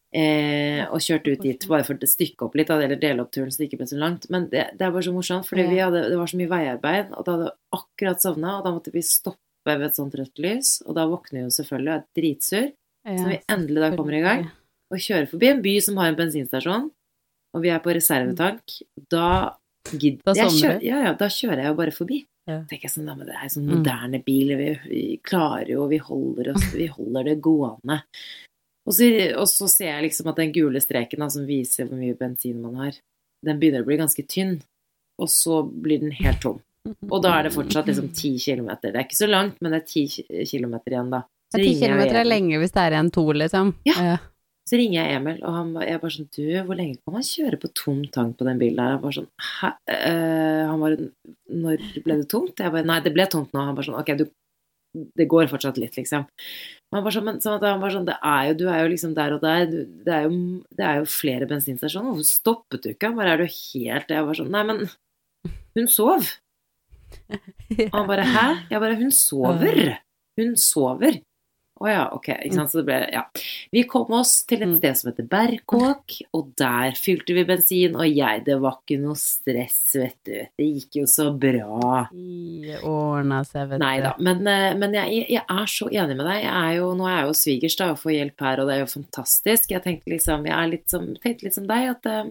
Eh, 0.10 0.88
og 0.90 0.98
kjørte 1.06 1.36
ut 1.36 1.42
dit 1.44 1.66
bare 1.70 1.86
for 1.86 1.94
å 1.94 2.08
stykke 2.10 2.48
opp 2.48 2.56
litt, 2.58 2.70
eller 2.74 2.96
dele 2.98 3.22
opp 3.22 3.30
turen 3.36 3.52
så 3.54 3.62
det 3.62 3.68
ikke 3.70 3.78
ble 3.84 3.88
så 3.92 4.00
langt. 4.02 4.26
Men 4.34 4.48
det, 4.50 4.64
det 4.80 4.88
er 4.88 4.92
bare 4.96 5.06
så 5.06 5.14
morsomt, 5.14 5.46
for 5.46 5.56
det 5.62 5.68
var 6.18 6.32
så 6.32 6.40
mye 6.40 6.50
veiarbeid, 6.50 7.12
og 7.14 7.26
da 7.28 7.36
hadde 7.36 7.50
vi 7.52 7.78
akkurat 7.78 8.22
sovna, 8.24 8.56
og 8.58 8.66
da 8.66 8.72
måtte 8.74 8.94
vi 8.96 9.04
stoppe 9.06 9.76
ved 9.78 9.86
et 9.86 9.96
sånt 10.00 10.16
rødt 10.18 10.40
lys, 10.42 10.72
og 10.88 10.96
da 10.98 11.06
våkner 11.06 11.44
jo 11.46 11.52
selvfølgelig 11.54 11.92
og 11.94 12.00
er 12.00 12.08
dritsur. 12.18 12.72
Så 13.06 13.28
vi 13.30 13.38
endelig 13.54 13.82
da 13.86 13.92
kommer 13.96 14.18
i 14.18 14.24
gang, 14.26 14.48
og 14.90 14.98
kjører 15.06 15.30
forbi 15.30 15.48
en 15.54 15.62
by 15.62 15.76
som 15.86 15.98
har 16.02 16.10
en 16.10 16.18
bensinstasjon, 16.18 16.90
og 17.54 17.62
vi 17.62 17.70
er 17.70 17.80
på 17.86 17.94
reservetank, 17.94 18.80
da 19.14 19.30
gidder 19.94 20.34
jeg. 20.36 20.50
Kjører, 20.58 20.82
ja, 20.90 20.98
ja, 21.06 21.14
da 21.18 21.30
kjører 21.30 21.62
jeg 21.64 21.70
jo 21.70 21.78
bare 21.84 21.94
forbi. 21.94 22.26
Ja. 22.50 22.64
tenker 22.66 22.88
jeg 22.88 22.96
sånn, 22.96 23.06
da, 23.06 23.14
men 23.14 23.28
det 23.30 23.36
er 23.38 23.50
sånn 23.54 23.68
Mm. 23.68 23.76
moderne 23.78 24.20
bil, 24.26 24.56
vi, 24.58 24.70
vi 24.90 25.02
klarer 25.22 25.70
jo, 25.70 25.84
vi 25.88 26.00
holder 26.02 26.56
oss, 26.56 26.64
vi 26.74 26.88
holder 26.90 27.24
det 27.30 27.36
gående. 27.46 28.00
Og 28.90 28.96
så, 28.98 29.08
og 29.38 29.46
så 29.52 29.68
ser 29.70 29.92
jeg 29.92 30.08
liksom 30.08 30.32
at 30.32 30.40
den 30.42 30.54
gule 30.56 30.82
streken 30.82 31.22
da, 31.22 31.30
som 31.30 31.46
viser 31.46 31.86
hvor 31.86 32.00
mye 32.00 32.18
bensin 32.18 32.58
man 32.64 32.80
har, 32.82 32.96
den 33.46 33.60
begynner 33.62 33.86
å 33.86 33.88
bli 33.88 34.00
ganske 34.00 34.26
tynn, 34.26 34.58
og 35.22 35.30
så 35.30 35.62
blir 35.64 36.02
den 36.02 36.16
helt 36.18 36.42
tom. 36.42 36.58
Og 37.12 37.20
da 37.22 37.36
er 37.38 37.46
det 37.48 37.54
fortsatt 37.54 37.90
liksom 37.92 38.10
ti 38.16 38.34
kilometer. 38.42 38.94
Det 38.94 39.02
er 39.02 39.06
ikke 39.06 39.20
så 39.20 39.30
langt, 39.30 39.60
men 39.62 39.76
det 39.76 39.82
er 39.84 39.88
ti 39.92 40.06
ki- 40.10 40.26
kilometer 40.48 40.96
igjen 40.96 41.14
da. 41.14 41.22
Så 41.52 41.60
ringer 41.60 41.76
jeg 41.76 41.82
kilometer 41.84 42.20
er 42.22 42.28
lenge 42.30 42.60
hvis 42.62 42.74
det 42.74 42.82
er 42.82 42.96
igjen 42.96 43.12
to, 43.14 43.24
liksom. 43.36 43.72
Ja. 43.90 44.18
Så 44.70 44.78
ringer 44.78 45.00
jeg 45.00 45.18
Emil, 45.18 45.40
og 45.42 45.56
han, 45.56 45.70
jeg 45.82 46.02
bare 46.02 46.14
sånn 46.14 46.28
Du, 46.30 46.44
hvor 46.68 46.78
lenge 46.78 47.00
kan 47.02 47.16
man 47.16 47.26
kjøre 47.26 47.58
på 47.62 47.72
tom 47.74 48.04
tank 48.14 48.36
på 48.38 48.46
den 48.46 48.60
bilen 48.62 48.78
der? 48.78 48.92
Jeg 48.94 49.02
bare 49.02 49.16
sånn 49.18 49.30
Hæ? 49.42 49.70
Uh, 49.90 50.60
han 50.70 50.84
bare 50.84 51.08
Når 51.64 51.86
ble 52.06 52.18
det 52.20 52.28
tomt? 52.30 52.62
Jeg 52.62 52.74
bare 52.76 52.86
Nei, 52.86 53.00
det 53.02 53.14
ble 53.16 53.26
tomt 53.34 53.56
nå. 53.56 53.64
Han 53.66 53.78
bare 53.80 53.88
sånn 53.88 53.98
Ok, 53.98 54.12
du 54.20 54.28
Det 54.94 55.28
går 55.30 55.50
fortsatt 55.52 55.78
litt, 55.78 55.94
liksom. 56.00 56.26
Han 56.90 57.04
bare 57.06 57.14
sånn, 57.14 57.28
men 57.28 57.40
sånn 57.44 57.62
han 57.62 57.82
bare 57.82 57.94
sånn 57.94 58.08
Det 58.08 58.16
er 58.26 58.48
jo 58.48 58.54
Du 58.58 58.64
er 58.72 58.80
jo 58.82 58.90
liksom 58.90 59.14
der 59.18 59.36
og 59.36 59.44
der. 59.44 59.68
Du, 59.70 59.78
det, 60.06 60.16
er 60.16 60.26
jo, 60.26 60.40
det 60.74 60.86
er 60.88 61.02
jo 61.02 61.10
flere 61.14 61.48
bensinstasjoner. 61.50 62.16
Hvorfor 62.16 62.30
stoppet 62.30 62.86
du 62.86 62.92
ikke? 62.94 63.12
Han 63.12 63.20
bare 63.20 63.36
Er 63.36 63.44
du 63.44 63.46
helt 63.46 64.14
Jeg 64.16 64.26
var 64.26 64.40
sånn 64.40 64.50
Nei, 64.56 64.64
men 64.66 64.86
hun 65.78 65.90
sov. 65.92 66.32
Og 67.30 67.94
han 68.00 68.10
bare 68.10 68.26
Hæ? 68.26 68.48
Jeg 68.74 68.84
bare 68.86 68.98
Hun 69.00 69.14
sover. 69.14 69.84
Hun 70.40 70.56
sover. 70.58 71.22
Å 71.80 71.88
ja, 71.88 72.02
ok. 72.12 72.26
Sant. 72.52 72.70
Så 72.74 72.82
det 72.82 72.86
ble 72.90 72.98
Ja. 73.14 73.22
Vi 73.72 73.84
kom 73.88 74.12
oss 74.12 74.44
til 74.44 74.62
et 74.62 74.68
Mm. 74.68 74.78
sted 74.80 74.98
som 74.98 75.12
heter 75.12 75.28
Berkåk, 75.30 76.22
og 76.34 76.54
der 76.60 76.92
fylte 76.92 77.34
vi 77.34 77.46
bensin. 77.46 77.96
Og 77.96 78.04
jeg 78.14 78.44
Det 78.44 78.60
var 78.60 78.80
ikke 78.84 79.00
noe 79.00 79.16
stress, 79.16 79.94
vet 79.96 80.18
du. 80.26 80.34
Det 80.58 80.68
gikk 80.68 80.96
jo 81.00 81.04
så 81.06 81.30
bra. 81.40 82.10
Det 82.12 82.82
ordna 82.84 83.44
seg, 83.46 83.70
vet 83.70 83.80
Nei 83.80 84.02
da. 84.02 84.14
Men, 84.20 84.46
eh, 84.46 84.74
men 84.76 84.92
jeg, 84.94 85.28
jeg 85.30 85.46
er 85.48 85.66
så 85.72 85.88
enig 85.90 86.18
med 86.18 86.26
deg. 86.28 86.44
Er 86.44 86.76
jo, 86.82 86.94
nå 86.96 87.08
er 87.08 87.22
jeg 87.22 87.28
jo 87.30 87.38
svigers 87.40 87.78
da, 87.78 87.92
og 87.92 87.98
får 88.04 88.12
hjelp 88.18 88.40
her, 88.42 88.60
og 88.60 88.68
det 88.68 88.76
er 88.76 88.84
jo 88.86 88.92
fantastisk. 89.02 89.70
Jeg 89.72 89.84
tenkte 89.84 90.12
liksom, 90.12 90.46
jeg 90.46 90.70
litt 90.70 90.90
som, 90.90 91.16
tenkte 91.16 91.44
litt 91.44 91.54
som 91.56 91.66
deg, 91.68 91.90
at 91.96 92.06
uh, 92.06 92.30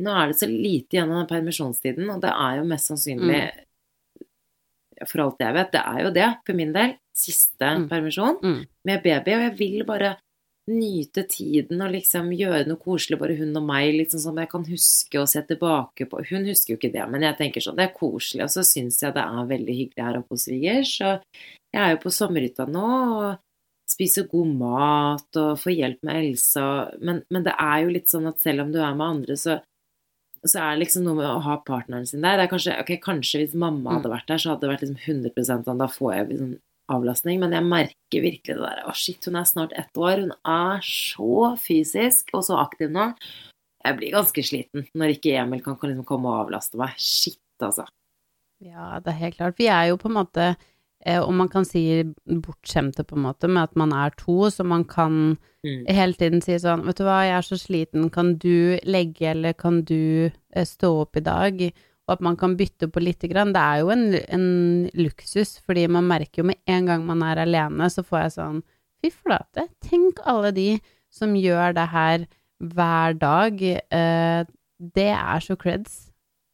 nå 0.00 0.10
er 0.10 0.26
det 0.32 0.36
så 0.40 0.48
lite 0.48 0.96
igjen 0.96 1.12
av 1.12 1.20
den 1.28 1.30
permisjonstiden, 1.36 2.08
og 2.10 2.20
det 2.24 2.32
er 2.32 2.56
jo 2.58 2.64
mest 2.64 2.88
sannsynlig, 2.90 3.44
Mm. 3.54 5.06
for 5.06 5.20
alt 5.20 5.38
jeg 5.38 5.52
vet, 5.54 5.72
det 5.72 5.80
er 5.84 6.02
jo 6.04 6.10
det, 6.10 6.28
for 6.46 6.54
min 6.54 6.72
del. 6.72 6.94
Siste 7.14 7.64
Mm. 7.64 7.88
permisjon 7.88 8.38
Mm. 8.42 8.66
med 8.84 9.02
baby, 9.02 9.32
og 9.34 9.42
jeg 9.48 9.56
vil 9.58 9.84
bare 9.84 10.16
nyte 10.66 11.26
tiden 11.28 11.82
og 11.82 11.92
liksom 11.92 12.30
gjøre 12.32 12.66
noe 12.66 12.78
koselig, 12.80 13.18
bare 13.20 13.36
hun 13.36 13.54
og 13.56 13.64
meg, 13.68 13.92
liksom 13.94 14.18
sånn 14.18 14.32
som 14.32 14.36
jeg 14.40 14.48
kan 14.48 14.64
huske 14.64 15.20
og 15.20 15.28
se 15.28 15.42
tilbake 15.42 16.08
på. 16.08 16.22
Hun 16.30 16.46
husker 16.46 16.72
jo 16.72 16.78
ikke 16.78 16.92
det, 16.92 17.04
men 17.10 17.20
jeg 17.20 17.36
tenker 17.36 17.60
sånn, 17.60 17.76
det 17.76 17.90
er 17.90 17.98
koselig, 17.98 18.42
og 18.44 18.48
så 18.48 18.64
syns 18.64 18.98
jeg 19.02 19.12
det 19.12 19.22
er 19.22 19.50
veldig 19.50 19.74
hyggelig 19.76 20.04
her 20.06 20.16
oppe 20.18 20.30
hos 20.30 20.46
svigers. 20.46 20.96
Så 20.96 21.20
jeg 21.74 21.82
er 21.82 21.90
jo 21.92 22.00
på 22.00 22.10
sommerhytta 22.16 22.66
nå 22.66 22.86
og 23.20 23.38
spiser 23.86 24.26
god 24.26 24.54
mat 24.56 25.36
og 25.36 25.58
får 25.60 25.76
hjelp 25.76 26.02
med 26.02 26.16
Elsa, 26.24 26.90
men, 27.00 27.22
men 27.30 27.44
det 27.44 27.52
er 27.60 27.82
jo 27.84 27.90
litt 27.90 28.08
sånn 28.08 28.26
at 28.26 28.40
selv 28.40 28.60
om 28.64 28.72
du 28.72 28.78
er 28.80 28.94
med 28.94 29.06
andre, 29.06 29.36
så 29.36 29.60
så 30.46 30.60
er 30.60 30.76
det 30.76 30.86
liksom 30.86 31.04
noe 31.04 31.14
med 31.16 31.24
å 31.24 31.40
ha 31.40 31.54
partneren 31.64 32.06
sin 32.06 32.20
der. 32.20 32.36
Det 32.36 32.44
er 32.44 32.50
kanskje, 32.52 32.80
okay, 32.80 32.98
kanskje 33.00 33.38
hvis 33.40 33.54
mamma 33.54 33.94
hadde 33.96 34.10
vært 34.12 34.26
der, 34.28 34.36
så 34.36 34.50
hadde 34.52 34.60
det 34.60 34.68
vært 34.74 34.82
liksom 34.84 34.98
100 35.00 35.64
sånn, 35.64 35.78
da 35.80 35.86
får 35.88 36.12
jeg 36.14 36.28
liksom 36.34 36.50
avlastning, 36.92 37.40
men 37.40 37.54
jeg 37.56 37.64
merker 37.66 38.24
virkelig 38.24 38.56
det 38.58 38.62
der 38.62 38.82
Å, 38.84 38.92
shit, 38.98 39.24
hun 39.24 39.38
er 39.40 39.48
snart 39.48 39.72
ett 39.78 39.96
år. 39.96 40.24
Hun 40.26 40.34
er 40.44 40.84
så 40.84 41.54
fysisk 41.60 42.34
og 42.34 42.44
så 42.44 42.58
aktiv 42.60 42.92
nå. 42.92 43.12
Jeg 43.84 43.98
blir 43.98 44.14
ganske 44.14 44.44
sliten 44.44 44.86
når 44.96 45.16
ikke 45.16 45.34
Emil 45.40 45.62
kan, 45.64 45.76
liksom 45.80 46.06
komme 46.08 46.30
og 46.30 46.46
avlaste 46.46 46.80
meg. 46.80 46.94
Shit, 47.00 47.40
altså. 47.60 47.86
Ja, 48.64 48.98
det 49.04 49.12
er 49.12 49.20
helt 49.26 49.36
klart. 49.36 49.58
Vi 49.60 49.68
er 49.68 49.90
jo 49.90 49.98
på 50.00 50.08
en 50.08 50.16
måte, 50.16 50.54
eh, 51.04 51.20
om 51.20 51.36
man 51.36 51.50
kan 51.52 51.66
si 51.68 52.02
bortskjemte 52.24 53.04
på 53.04 53.16
en 53.18 53.26
måte, 53.26 53.48
med 53.48 53.70
at 53.70 53.76
man 53.76 53.92
er 53.92 54.14
to, 54.16 54.48
så 54.50 54.64
man 54.64 54.84
kan 54.84 55.36
Mm. 55.64 55.86
hele 55.88 56.12
tiden 56.12 56.42
si 56.42 56.52
sånn, 56.60 56.84
vet 56.84 56.96
du 56.96 57.04
hva, 57.04 57.22
jeg 57.24 57.38
er 57.38 57.44
så 57.46 57.56
sliten, 57.56 58.10
kan 58.12 58.34
du 58.36 58.78
legge, 58.84 59.30
eller 59.30 59.54
kan 59.54 59.82
du 59.82 60.30
eh, 60.52 60.64
stå 60.64 61.00
opp 61.00 61.16
i 61.16 61.20
dag? 61.20 61.72
Og 62.06 62.12
at 62.18 62.20
man 62.20 62.36
kan 62.36 62.54
bytte 62.56 62.90
på 62.92 63.00
lite 63.00 63.28
grann. 63.32 63.52
Det 63.54 63.60
er 63.64 63.80
jo 63.80 63.88
en, 63.94 64.02
en 64.28 64.90
luksus, 64.94 65.54
fordi 65.64 65.86
man 65.88 66.04
merker 66.10 66.42
jo 66.42 66.48
med 66.50 66.58
en 66.68 66.86
gang 66.90 67.04
man 67.08 67.22
er 67.24 67.40
alene, 67.46 67.86
så 67.88 68.04
får 68.04 68.18
jeg 68.26 68.34
sånn, 68.38 68.58
fy 69.00 69.10
flate, 69.10 69.68
tenk 69.80 70.20
alle 70.28 70.50
de 70.52 70.66
som 71.12 71.32
gjør 71.38 71.72
det 71.78 71.86
her 71.94 72.26
hver 72.60 73.16
dag. 73.20 73.62
Eh, 73.64 74.44
det 74.94 75.10
er 75.14 75.40
så 75.44 75.56
creds. 75.56 76.10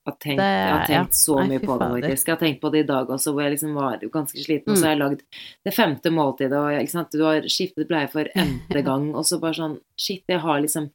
Jeg 0.07 0.13
har 0.15 0.17
tenkt, 0.23 0.39
Det- 0.41 0.47
jeg 0.47 0.71
har 0.73 0.87
tenkt 0.87 1.13
ja. 1.13 1.19
så 1.19 1.35
Nei, 1.41 1.49
mye 1.51 1.61
på 1.67 1.79
det, 1.79 1.89
faktisk. 1.91 2.27
Jeg 2.27 2.35
har 2.37 2.41
tenkt 2.47 2.61
på 2.63 2.71
det 2.73 2.79
i 2.85 2.87
dag 2.89 3.07
også, 3.11 3.33
hvor 3.35 3.43
jeg 3.43 3.53
liksom 3.53 3.75
var 3.75 3.99
ganske 3.99 4.39
sliten, 4.45 4.71
og 4.73 4.77
så 4.79 4.81
Mm. 4.81 4.87
har 4.87 4.95
jeg 4.95 4.99
lagd 5.03 5.21
det 5.65 5.75
femte 5.75 6.11
måltidet, 6.11 6.53
og 6.57 6.81
ikke 6.81 6.91
sant, 6.91 7.11
du 7.13 7.23
har 7.25 7.41
skiftet 7.43 7.89
bleie 7.89 8.09
for 8.09 8.25
n-te 8.35 8.83
gang, 8.89 9.15
og 9.15 9.25
så 9.25 9.39
bare 9.41 9.55
sånn 9.55 9.81
Shit, 9.99 10.23
jeg 10.29 10.41
har 10.41 10.61
liksom 10.63 10.91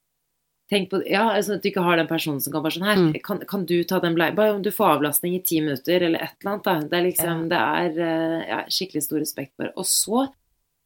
Tenk 0.72 0.90
på 0.90 1.02
Ja, 1.06 1.28
altså 1.36 1.56
at 1.58 1.62
du 1.62 1.70
ikke 1.70 1.84
har 1.86 2.00
den 2.00 2.08
personen 2.10 2.40
som 2.42 2.54
kan 2.54 2.64
bare 2.66 2.74
sånn 2.74 2.88
Her, 2.88 2.98
Mm. 2.98 3.12
kan, 3.24 3.40
kan 3.46 3.66
du 3.70 3.84
ta 3.84 4.00
den 4.02 4.16
bleia 4.18 4.34
Bare 4.36 4.56
om 4.56 4.64
du 4.66 4.72
får 4.74 4.96
avlastning 4.98 5.36
i 5.38 5.44
ti 5.46 5.60
minutter, 5.62 6.02
eller 6.02 6.24
et 6.26 6.34
eller 6.42 6.56
annet, 6.56 6.64
da. 6.66 6.80
Det 6.90 6.98
er 6.98 7.06
liksom 7.06 7.44
Det 7.52 7.60
er 7.60 8.00
eh, 8.08 8.48
ja, 8.50 8.60
skikkelig 8.66 9.04
stor 9.06 9.20
respekt 9.22 9.54
for. 9.56 9.70
Og 9.78 9.86
så 9.86 10.24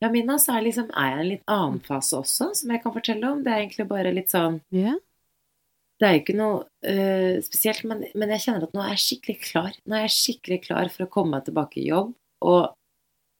ja, 0.01 0.07
Mina, 0.09 0.37
så 0.39 0.55
er, 0.55 0.63
liksom, 0.63 0.89
er 0.95 1.09
jeg 1.09 1.17
i 1.17 1.21
en 1.21 1.29
litt 1.33 1.49
annen 1.51 1.79
fase 1.83 2.15
også, 2.15 2.53
som 2.55 2.71
jeg 2.71 2.79
kan 2.83 2.93
fortelle 2.95 3.31
om. 3.33 3.41
Det 3.43 3.51
er 3.51 3.63
egentlig 3.65 3.87
bare 3.89 4.13
litt 4.15 4.31
sånn 4.31 4.61
yeah. 4.71 4.95
det 5.99 6.07
er 6.07 6.13
jo 6.15 6.21
ikke 6.21 6.35
noe 6.39 6.61
uh, 6.63 7.41
spesielt, 7.43 7.83
men, 7.83 8.05
men 8.15 8.31
jeg 8.31 8.45
kjenner 8.45 8.63
at 8.63 8.75
nå 8.77 8.83
er 8.85 8.93
jeg 8.93 9.03
skikkelig 9.03 9.37
klar. 9.43 9.75
Nå 9.83 9.97
er 9.97 10.05
jeg 10.07 10.15
skikkelig 10.15 10.61
klar 10.69 10.91
for 10.93 11.03
å 11.03 11.11
komme 11.11 11.35
meg 11.35 11.49
tilbake 11.49 11.81
i 11.81 11.89
jobb 11.89 12.13
og 12.47 12.61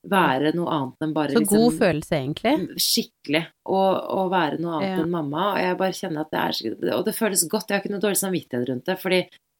være 0.07 0.53
noe 0.55 0.69
annet 0.71 1.01
enn 1.03 1.13
bare 1.13 1.33
Så 1.33 1.39
liksom, 1.41 1.57
god 1.59 1.73
følelse, 1.79 2.15
egentlig. 2.15 2.53
Skikkelig. 2.79 3.43
Og, 3.67 3.91
og 4.15 4.31
være 4.31 4.59
noe 4.59 4.77
annet 4.79 4.89
Ja. 4.97 5.03
enn 5.03 5.11
mamma. 5.11 5.53
Og 5.53 5.59
jeg 5.59 5.77
bare 5.77 5.91
kjenner 5.97 6.21
at 6.21 6.31
det 6.31 6.39
er 6.39 6.55
skikkelig- 6.55 6.95
Og 6.97 7.05
det 7.05 7.15
føles 7.15 7.47
godt. 7.49 7.67
Jeg 7.67 7.75
har 7.77 7.83
ikke 7.83 7.91
noe 7.91 8.05
dårlig 8.05 8.21
samvittighet 8.23 8.69
rundt 8.69 8.85
det. 8.85 8.97
Fordi 8.99 9.19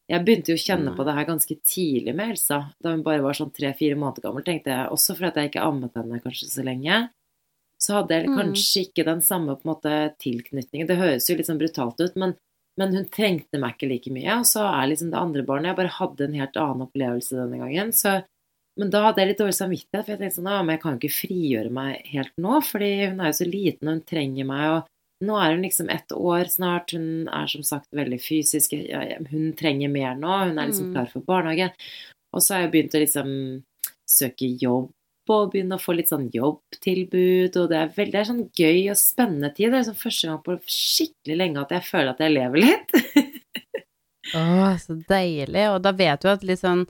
jeg 0.10 0.26
begynte 0.26 0.50
jo 0.50 0.56
å 0.56 0.66
kjenne 0.66 0.96
på 0.96 1.06
det 1.06 1.14
her 1.14 1.26
ganske 1.26 1.56
tidlig 1.62 2.16
med 2.16 2.30
Elsa. 2.32 2.74
Da 2.82 2.90
hun 2.92 3.04
bare 3.04 3.22
var 3.22 3.34
sånn 3.34 3.52
tre-fire 3.54 3.96
måneder 4.00 4.22
gammel, 4.24 4.44
tenkte 4.48 4.72
jeg. 4.72 4.90
Også 4.90 5.16
fordi 5.16 5.28
at 5.28 5.36
jeg 5.36 5.52
ikke 5.52 5.68
ammet 5.68 5.94
henne 5.94 6.22
kanskje 6.24 6.50
så 6.50 6.64
lenge. 6.64 7.10
Så 7.80 7.94
hadde 7.96 8.10
jeg 8.16 8.28
Mm. 8.28 8.38
kanskje 8.40 8.88
ikke 8.88 9.06
den 9.06 9.22
samme 9.22 9.56
på 9.56 9.64
en 9.66 9.74
måte 9.76 10.16
tilknytningen. 10.20 10.88
Det 10.88 10.98
høres 10.98 11.28
jo 11.30 11.36
litt 11.36 11.46
sånn 11.48 11.60
brutalt 11.60 12.00
ut, 12.00 12.16
men, 12.16 12.36
men 12.78 12.94
hun 12.96 13.06
trengte 13.06 13.60
meg 13.60 13.76
ikke 13.78 13.88
like 13.90 14.12
mye. 14.12 14.40
Og 14.40 14.46
så 14.46 14.64
er 14.68 14.88
liksom 14.90 15.12
det 15.12 15.20
andre 15.20 15.44
barnet 15.44 15.66
Jeg 15.68 15.76
bare 15.76 16.00
hadde 16.00 16.22
en 16.26 16.34
helt 16.34 16.54
annen 16.58 16.88
opplevelse 16.88 17.36
denne 17.36 17.60
gangen. 17.60 17.92
Så, 17.92 18.24
men 18.80 18.90
da 18.94 19.02
hadde 19.08 19.22
jeg 19.22 19.30
litt 19.34 19.42
dårlig 19.42 19.58
samvittighet, 19.58 20.06
for 20.06 20.14
jeg 20.14 20.20
tenkte 20.22 20.38
sånn 20.40 20.50
Ja, 20.52 20.62
men 20.64 20.74
jeg 20.76 20.82
kan 20.84 20.96
jo 20.96 21.00
ikke 21.02 21.18
frigjøre 21.20 21.72
meg 21.76 22.06
helt 22.14 22.32
nå, 22.40 22.60
fordi 22.64 22.92
hun 23.10 23.20
er 23.20 23.30
jo 23.34 23.38
så 23.42 23.48
liten, 23.50 23.88
og 23.92 23.98
hun 23.98 24.06
trenger 24.08 24.48
meg, 24.50 24.66
og 24.78 25.28
nå 25.28 25.36
er 25.36 25.56
hun 25.58 25.66
liksom 25.66 25.90
ett 25.92 26.14
år 26.16 26.48
snart. 26.48 26.94
Hun 26.96 27.28
er 27.28 27.50
som 27.52 27.64
sagt 27.68 27.90
veldig 27.92 28.20
fysisk. 28.24 28.72
Hun 29.34 29.50
trenger 29.60 29.92
mer 29.92 30.14
nå. 30.16 30.32
Hun 30.48 30.58
er 30.58 30.70
liksom 30.70 30.88
Mm. 30.90 30.94
klar 30.96 31.10
for 31.12 31.26
barnehage. 31.28 31.74
Og 32.32 32.40
så 32.42 32.54
har 32.56 32.62
jeg 32.64 32.72
begynt 32.72 32.96
å 32.96 33.02
liksom 33.04 33.34
søke 34.08 34.48
jobb 34.62 34.92
og 35.30 35.52
begynne 35.52 35.76
å 35.76 35.82
få 35.84 35.94
litt 35.98 36.08
sånn 36.10 36.32
jobbtilbud, 36.32 37.58
og 37.60 37.68
det 37.70 37.78
er 37.78 37.92
veldig 37.94 38.12
det 38.16 38.22
er 38.22 38.30
sånn 38.32 38.50
gøy 38.58 38.90
og 38.90 38.98
spennende 38.98 39.52
tid. 39.54 39.70
Det 39.70 39.76
er 39.78 39.84
liksom 39.84 40.00
første 40.02 40.28
gang 40.32 40.40
på 40.48 40.56
skikkelig 40.66 41.38
lenge 41.38 41.62
at 41.62 41.70
jeg 41.76 41.84
føler 41.86 42.10
at 42.16 42.24
jeg 42.24 42.34
lever 42.34 42.64
litt. 42.64 42.96
Å, 44.40 44.78
så 44.82 44.96
deilig. 45.10 45.66
Og 45.74 45.82
da 45.86 45.92
vet 45.92 46.22
du 46.24 46.30
at 46.32 46.44
litt 46.48 46.62
sånn, 46.64 46.86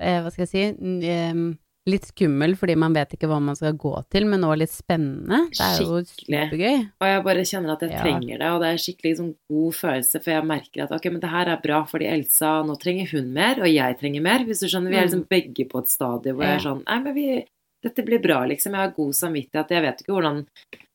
eh, 0.00 0.20
hva 0.22 0.30
skal 0.32 0.46
jeg 0.46 0.52
si, 0.54 1.58
litt 1.84 2.06
skummel 2.08 2.54
fordi 2.56 2.74
man 2.80 2.94
vet 2.96 3.10
ikke 3.12 3.28
hva 3.28 3.36
man 3.44 3.56
skal 3.58 3.74
gå 3.76 3.92
til, 4.08 4.24
men 4.30 4.40
også 4.46 4.56
litt 4.62 4.72
spennende. 4.72 5.40
Det 5.52 5.60
er 5.66 5.82
jo 5.82 5.98
supergøy. 6.08 6.78
Og 7.04 7.08
jeg 7.10 7.24
bare 7.26 7.44
kjenner 7.50 7.74
at 7.74 7.82
jeg 7.84 7.90
Ja. 7.92 7.98
trenger 8.00 8.38
det, 8.40 8.48
og 8.54 8.60
det 8.62 8.68
er 8.70 8.80
skikkelig 8.80 9.10
liksom, 9.12 9.34
god 9.52 9.74
følelse, 9.74 10.22
for 10.24 10.30
jeg 10.32 10.46
merker 10.48 10.84
at 10.86 10.92
ok, 10.96 11.10
men 11.12 11.20
det 11.20 11.30
her 11.34 11.46
er 11.52 11.60
bra, 11.60 11.82
fordi 11.84 12.06
Elsa, 12.08 12.62
nå 12.64 12.78
trenger 12.80 13.10
hun 13.12 13.32
mer, 13.36 13.60
og 13.60 13.68
jeg 13.68 13.98
trenger 14.00 14.22
mer, 14.24 14.46
hvis 14.48 14.60
du 14.64 14.66
skjønner. 14.66 14.90
Vi 14.90 14.96
er 14.96 15.04
liksom 15.10 15.26
begge 15.28 15.68
på 15.68 15.78
et 15.84 15.92
stadie 15.92 16.32
hvor 16.32 16.44
jeg 16.48 16.56
er 16.56 16.64
sånn, 16.64 16.82
nei, 16.88 16.98
men 17.04 17.14
vi, 17.14 17.44
dette 17.84 18.02
blir 18.08 18.22
bra, 18.24 18.46
liksom. 18.48 18.72
Jeg 18.72 18.80
har 18.80 18.96
god 18.96 19.12
samvittighet. 19.12 19.68
Jeg 19.76 19.82
vet 19.84 20.00
ikke 20.00 20.16
hvordan, 20.16 20.46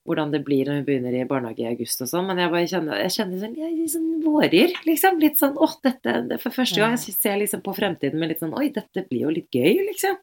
hvordan 0.09 0.33
det 0.33 0.41
blir 0.45 0.65
når 0.65 0.79
hun 0.79 0.87
begynner 0.87 1.13
i 1.13 1.27
barnehage 1.29 1.61
i 1.61 1.69
august 1.69 2.01
og 2.01 2.09
sånn, 2.09 2.25
men 2.29 2.41
jeg 2.41 2.49
bare 2.53 2.71
kjenner, 2.71 3.03
jeg 3.03 3.13
kjenner 3.13 3.43
sånn, 3.43 3.55
jeg 3.59 3.91
sånn 3.93 4.09
vårer, 4.25 4.73
liksom. 4.87 5.21
Litt 5.21 5.37
sånn, 5.41 5.55
åh, 5.61 5.75
dette, 5.85 6.39
for 6.41 6.55
første 6.55 6.81
gang, 6.81 6.97
jeg 6.97 7.15
ser 7.15 7.37
liksom 7.41 7.61
på 7.65 7.75
fremtiden 7.77 8.17
med 8.21 8.33
litt 8.33 8.41
sånn, 8.41 8.55
oi, 8.57 8.71
dette 8.73 9.05
blir 9.05 9.27
jo 9.27 9.33
litt 9.37 9.53
gøy, 9.53 9.83
liksom. 9.91 10.17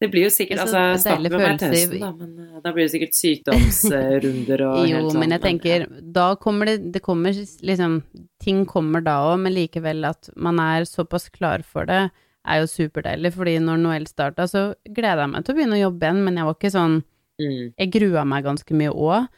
Det 0.00 0.08
blir 0.08 0.24
jo 0.24 0.30
sikkert, 0.32 0.62
er 0.62 0.64
altså, 0.64 1.02
starten 1.02 1.26
med 1.26 1.42
meg 1.42 1.58
til 1.60 1.74
høsten, 1.74 2.00
da, 2.00 2.10
men 2.16 2.46
eh, 2.46 2.60
da 2.64 2.70
blir 2.72 2.86
det 2.86 2.92
sikkert 2.94 3.18
sykdomsrunder 3.18 4.62
og 4.64 4.78
Jo, 4.88 4.94
helt 4.94 5.10
sånn. 5.10 5.20
men 5.20 5.34
jeg 5.34 5.44
tenker, 5.44 5.84
da 6.16 6.30
kommer 6.40 6.70
det, 6.70 6.76
det 6.94 7.02
kommer 7.04 7.36
liksom, 7.36 7.98
ting 8.40 8.62
kommer 8.70 9.04
da 9.04 9.18
òg, 9.26 9.42
men 9.42 9.52
likevel 9.58 10.08
at 10.08 10.30
man 10.40 10.62
er 10.64 10.88
såpass 10.88 11.28
klar 11.34 11.66
for 11.66 11.90
det, 11.90 12.06
er 12.48 12.62
jo 12.62 12.70
superdeilig, 12.72 13.34
fordi 13.34 13.58
når 13.60 13.82
Noel 13.82 14.08
starta, 14.08 14.46
så 14.48 14.70
gleda 14.88 15.26
jeg 15.26 15.32
meg 15.34 15.44
til 15.44 15.52
å 15.52 15.58
begynne 15.58 15.76
å 15.76 15.82
jobbe 15.82 16.06
igjen, 16.06 16.22
men 16.24 16.40
jeg 16.40 16.48
var 16.48 16.56
ikke 16.56 16.72
sånn 16.78 16.96
Mm. 17.40 17.72
Jeg 17.72 17.92
grua 17.94 18.24
meg 18.28 18.44
ganske 18.44 18.76
mye 18.76 18.92
òg. 18.92 19.28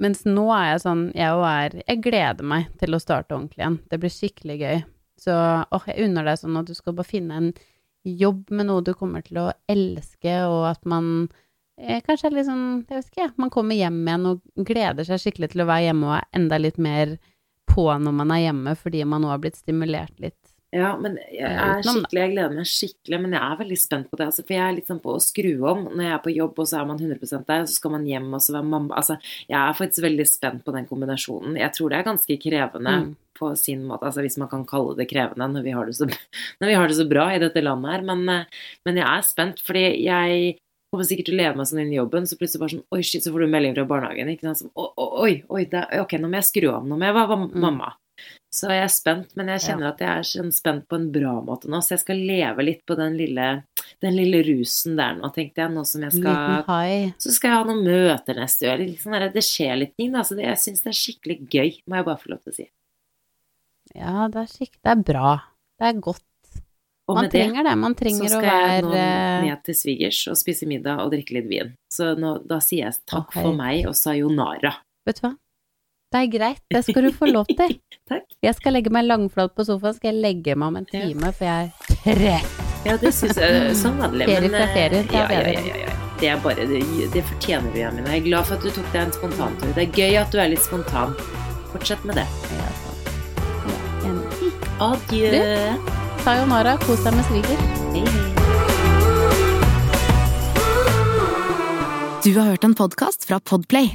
Mens 0.00 0.22
nå 0.24 0.46
er 0.54 0.70
jeg 0.70 0.82
sånn, 0.86 1.02
jeg 1.16 1.42
er 1.50 1.76
Jeg 1.82 2.00
gleder 2.04 2.46
meg 2.46 2.70
til 2.80 2.96
å 2.96 3.02
starte 3.02 3.36
ordentlig 3.36 3.60
igjen. 3.60 3.80
Det 3.90 4.00
blir 4.00 4.12
skikkelig 4.14 4.56
gøy. 4.60 4.82
Så 5.20 5.34
åh, 5.36 5.86
jeg 5.90 6.06
unner 6.06 6.24
deg 6.24 6.40
sånn 6.40 6.56
at 6.56 6.70
du 6.70 6.74
skal 6.76 6.96
bare 6.96 7.10
finne 7.10 7.36
en 7.36 7.50
jobb 8.08 8.48
med 8.50 8.70
noe 8.70 8.84
du 8.84 8.94
kommer 8.96 9.24
til 9.26 9.42
å 9.42 9.50
elske, 9.68 10.32
og 10.48 10.70
at 10.70 10.86
man 10.88 11.28
eh, 11.76 12.00
kanskje 12.00 12.30
er 12.30 12.36
litt 12.38 12.48
sånn, 12.48 12.86
jeg 12.88 13.02
vet 13.02 13.10
ikke, 13.10 13.26
man 13.44 13.52
kommer 13.52 13.76
hjem 13.76 13.98
igjen 14.06 14.30
og 14.30 14.64
gleder 14.70 15.04
seg 15.04 15.20
skikkelig 15.20 15.50
til 15.52 15.64
å 15.64 15.68
være 15.68 15.90
hjemme 15.90 16.08
og 16.08 16.14
er 16.16 16.40
enda 16.40 16.60
litt 16.62 16.80
mer 16.80 17.18
på 17.68 17.84
når 17.84 18.16
man 18.22 18.32
er 18.32 18.46
hjemme, 18.46 18.74
fordi 18.78 19.04
man 19.04 19.20
nå 19.20 19.34
har 19.34 19.42
blitt 19.42 19.60
stimulert 19.60 20.16
litt. 20.22 20.38
Ja, 20.72 20.92
men 20.96 21.16
jeg 21.34 21.42
er 21.50 21.80
skikkelig, 21.82 22.20
jeg 22.20 22.30
gleder 22.36 22.52
meg 22.54 22.66
skikkelig, 22.70 23.18
men 23.24 23.32
jeg 23.34 23.42
er 23.42 23.56
veldig 23.58 23.78
spent 23.80 24.06
på 24.10 24.16
det. 24.20 24.26
Altså, 24.30 24.44
for 24.46 24.54
jeg 24.54 24.62
er 24.62 24.76
litt 24.76 24.86
sånn 24.86 25.00
på 25.02 25.14
å 25.16 25.22
skru 25.24 25.50
om. 25.66 25.80
Når 25.90 26.04
jeg 26.04 26.12
er 26.14 26.22
på 26.22 26.34
jobb, 26.36 26.58
og 26.62 26.68
så 26.70 26.78
er 26.80 26.86
man 26.86 27.00
100 27.00 27.42
der, 27.48 27.64
og 27.64 27.68
så 27.68 27.74
skal 27.74 27.90
man 27.96 28.04
hjem 28.06 28.28
og 28.38 28.40
så 28.44 28.54
være 28.54 28.68
mamma. 28.70 28.94
Altså, 29.00 29.16
jeg 29.50 29.58
er 29.58 29.74
faktisk 29.80 30.04
veldig 30.06 30.26
spent 30.30 30.62
på 30.64 30.72
den 30.76 30.86
kombinasjonen. 30.86 31.58
Jeg 31.58 31.72
tror 31.74 31.90
det 31.90 31.98
er 31.98 32.06
ganske 32.12 32.38
krevende 32.46 32.94
Mm. 33.00 33.16
på 33.40 33.56
sin 33.56 33.82
måte, 33.88 34.04
altså 34.04 34.20
hvis 34.20 34.36
man 34.38 34.48
kan 34.48 34.64
kalle 34.66 34.94
det 34.98 35.08
krevende 35.08 35.46
når 35.48 35.62
vi 35.64 35.70
har 35.72 35.86
det 35.86 35.94
så, 35.96 36.04
når 36.60 36.66
vi 36.68 36.74
har 36.76 36.86
det 36.88 36.96
så 36.98 37.08
bra 37.08 37.30
i 37.34 37.38
dette 37.40 37.62
landet 37.64 37.90
her. 37.90 38.02
Men, 38.02 38.28
eh, 38.28 38.44
men 38.86 38.96
jeg 39.00 39.06
er 39.08 39.22
spent, 39.26 39.58
fordi 39.64 40.04
jeg 40.04 40.58
kommer 40.92 41.06
sikkert 41.06 41.26
til 41.30 41.34
å 41.34 41.42
leve 41.42 41.56
meg 41.56 41.66
sånn 41.70 41.80
inn 41.82 41.92
i 41.94 41.98
jobben, 41.98 42.26
så 42.26 42.36
plutselig 42.38 42.60
bare 42.60 42.74
sånn 42.76 42.84
Oi, 42.94 43.00
shit, 43.02 43.22
så 43.24 43.32
får 43.32 43.40
du 43.46 43.50
melding 43.50 43.74
fra 43.74 43.84
barnehagen. 43.86 44.28
Ikke 44.34 44.46
sant? 44.50 44.58
Så, 44.58 44.70
«Å, 44.76 44.86
å, 44.94 45.06
oi, 45.22 45.42
oi, 45.50 45.64
det, 45.70 45.82
ok, 46.02 46.14
nå 46.18 46.28
må 46.30 46.38
jeg 46.42 46.48
skru 46.50 46.68
av. 46.74 46.86
Nå 46.86 46.98
må 46.98 47.06
jeg 47.06 47.14
være 47.14 47.36
Mm. 47.40 47.60
mamma. 47.62 47.92
Så 48.50 48.66
jeg 48.66 48.82
er 48.82 48.90
spent, 48.90 49.34
men 49.38 49.52
jeg 49.52 49.62
kjenner 49.62 49.92
at 49.92 50.00
jeg 50.02 50.10
er 50.10 50.26
sånn 50.26 50.48
spent 50.50 50.88
på 50.90 50.98
en 50.98 51.06
bra 51.14 51.36
måte 51.46 51.68
nå, 51.70 51.78
så 51.86 51.94
jeg 51.94 52.02
skal 52.02 52.18
leve 52.18 52.64
litt 52.66 52.80
på 52.82 52.96
den 52.98 53.14
lille, 53.14 53.44
den 54.02 54.16
lille 54.16 54.40
rusen 54.48 54.96
der 54.98 55.20
nå, 55.20 55.30
tenkte 55.36 55.62
jeg. 55.62 55.70
Nå 55.70 55.84
som 55.86 56.02
jeg 56.02 56.16
skal. 56.16 56.64
Så 57.22 57.30
skal 57.36 57.52
jeg 57.52 57.60
ha 57.60 57.68
noen 57.68 57.84
møter 57.86 58.40
neste 58.40 58.72
år. 58.72 58.82
Liksom, 58.82 59.14
det 59.36 59.44
skjer 59.46 59.78
litt 59.78 59.94
ting, 59.94 60.10
da. 60.16 60.24
Så 60.26 60.34
det, 60.34 60.48
jeg 60.48 60.62
syns 60.64 60.82
det 60.82 60.90
er 60.90 60.98
skikkelig 60.98 61.36
gøy, 61.46 61.78
må 61.86 62.00
jeg 62.00 62.08
bare 62.08 62.22
få 62.24 62.32
lov 62.32 62.40
til 62.42 62.50
å 62.50 62.58
si. 62.58 62.66
Ja, 63.94 64.26
det 64.32 64.42
er 64.42 64.50
skikkelig, 64.50 64.82
det 64.82 64.92
er 64.96 65.04
bra. 65.12 65.36
Det 65.78 65.86
er 65.86 66.02
godt. 66.08 66.26
Og 67.10 67.16
Man 67.18 67.30
trenger 67.30 67.64
det 67.64 67.70
det, 67.70 67.76
man 67.82 67.94
så 67.94 68.00
trenger 68.02 68.26
å 68.26 68.30
skal 68.30 68.48
jeg 68.48 68.82
nå 68.86 68.90
ned 69.46 69.62
til 69.66 69.76
svigers 69.78 70.18
og 70.30 70.38
spise 70.38 70.66
middag 70.70 71.02
og 71.02 71.14
drikke 71.14 71.38
litt 71.38 71.48
vin. 71.50 71.72
Så 71.90 72.12
nå, 72.18 72.36
da 72.46 72.60
sier 72.62 72.88
jeg 72.88 72.98
takk 73.02 73.30
okay. 73.30 73.46
for 73.46 73.58
meg 73.58 73.86
og 73.90 73.96
sayonara. 73.98 74.76
Vet 75.06 75.22
du 75.22 75.24
hva? 75.26 75.32
Det 76.10 76.18
er 76.18 76.26
greit, 76.26 76.58
det 76.74 76.80
skal 76.82 77.04
du 77.06 77.12
få 77.14 77.26
lov 77.30 77.46
til. 77.46 77.76
Takk. 78.10 78.24
Jeg 78.42 78.54
skal 78.58 78.74
legge 78.74 78.90
meg 78.90 79.04
langflat 79.06 79.52
på 79.54 79.62
sofaen, 79.68 79.94
skal 79.94 80.10
jeg 80.10 80.18
legge 80.24 80.56
meg 80.58 80.66
om 80.72 80.76
en 80.80 80.86
Ja. 80.90 81.04
time, 81.04 81.30
for 81.36 81.44
jeg 81.46 81.70
er 81.70 81.70
trett. 82.02 82.48
Ja, 82.82 82.96
det 82.98 83.12
syns 83.14 83.36
jeg 83.38 83.76
sånn 83.78 84.00
var 84.00 84.10
det. 84.16 84.26
Ferie 84.26 84.48
fra 84.50 84.64
eh, 84.64 84.72
ferie, 84.74 85.02
er 85.04 85.14
ja, 85.14 85.22
ja, 85.30 85.40
ja, 85.54 85.62
ja, 85.68 85.76
ja. 85.84 85.92
Det 86.20 86.28
er 86.32 86.40
bare 86.42 86.66
det, 86.66 86.80
det 87.14 87.22
fortjener 87.28 87.70
du, 87.70 87.78
Jamina. 87.78 88.10
Jeg 88.10 88.24
er 88.24 88.26
glad 88.26 88.48
for 88.48 88.56
at 88.58 88.62
du 88.66 88.70
tok 88.74 88.88
deg 88.92 89.02
en 89.04 89.14
spontantur. 89.14 89.70
Det 89.76 89.82
er 89.86 89.92
gøy 90.00 90.18
at 90.24 90.34
du 90.34 90.40
er 90.42 90.50
litt 90.50 90.64
spontan. 90.66 91.14
Fortsett 91.70 92.02
med 92.08 92.18
det. 92.18 92.26
Ja, 92.58 92.68
sant. 92.82 93.06
Ja. 94.02 94.12
Adjø. 94.90 95.30
Sayonara, 96.26 96.74
kos 96.82 97.06
deg 97.06 97.14
med 97.20 97.24
sviger. 97.30 97.58
Hei, 97.94 98.02
hei. 98.10 98.26
Du 102.26 102.34
har 102.36 102.50
hørt 102.50 102.66
en 102.66 102.74
podkast 102.76 103.30
fra 103.30 103.38
Podplay. 103.40 103.94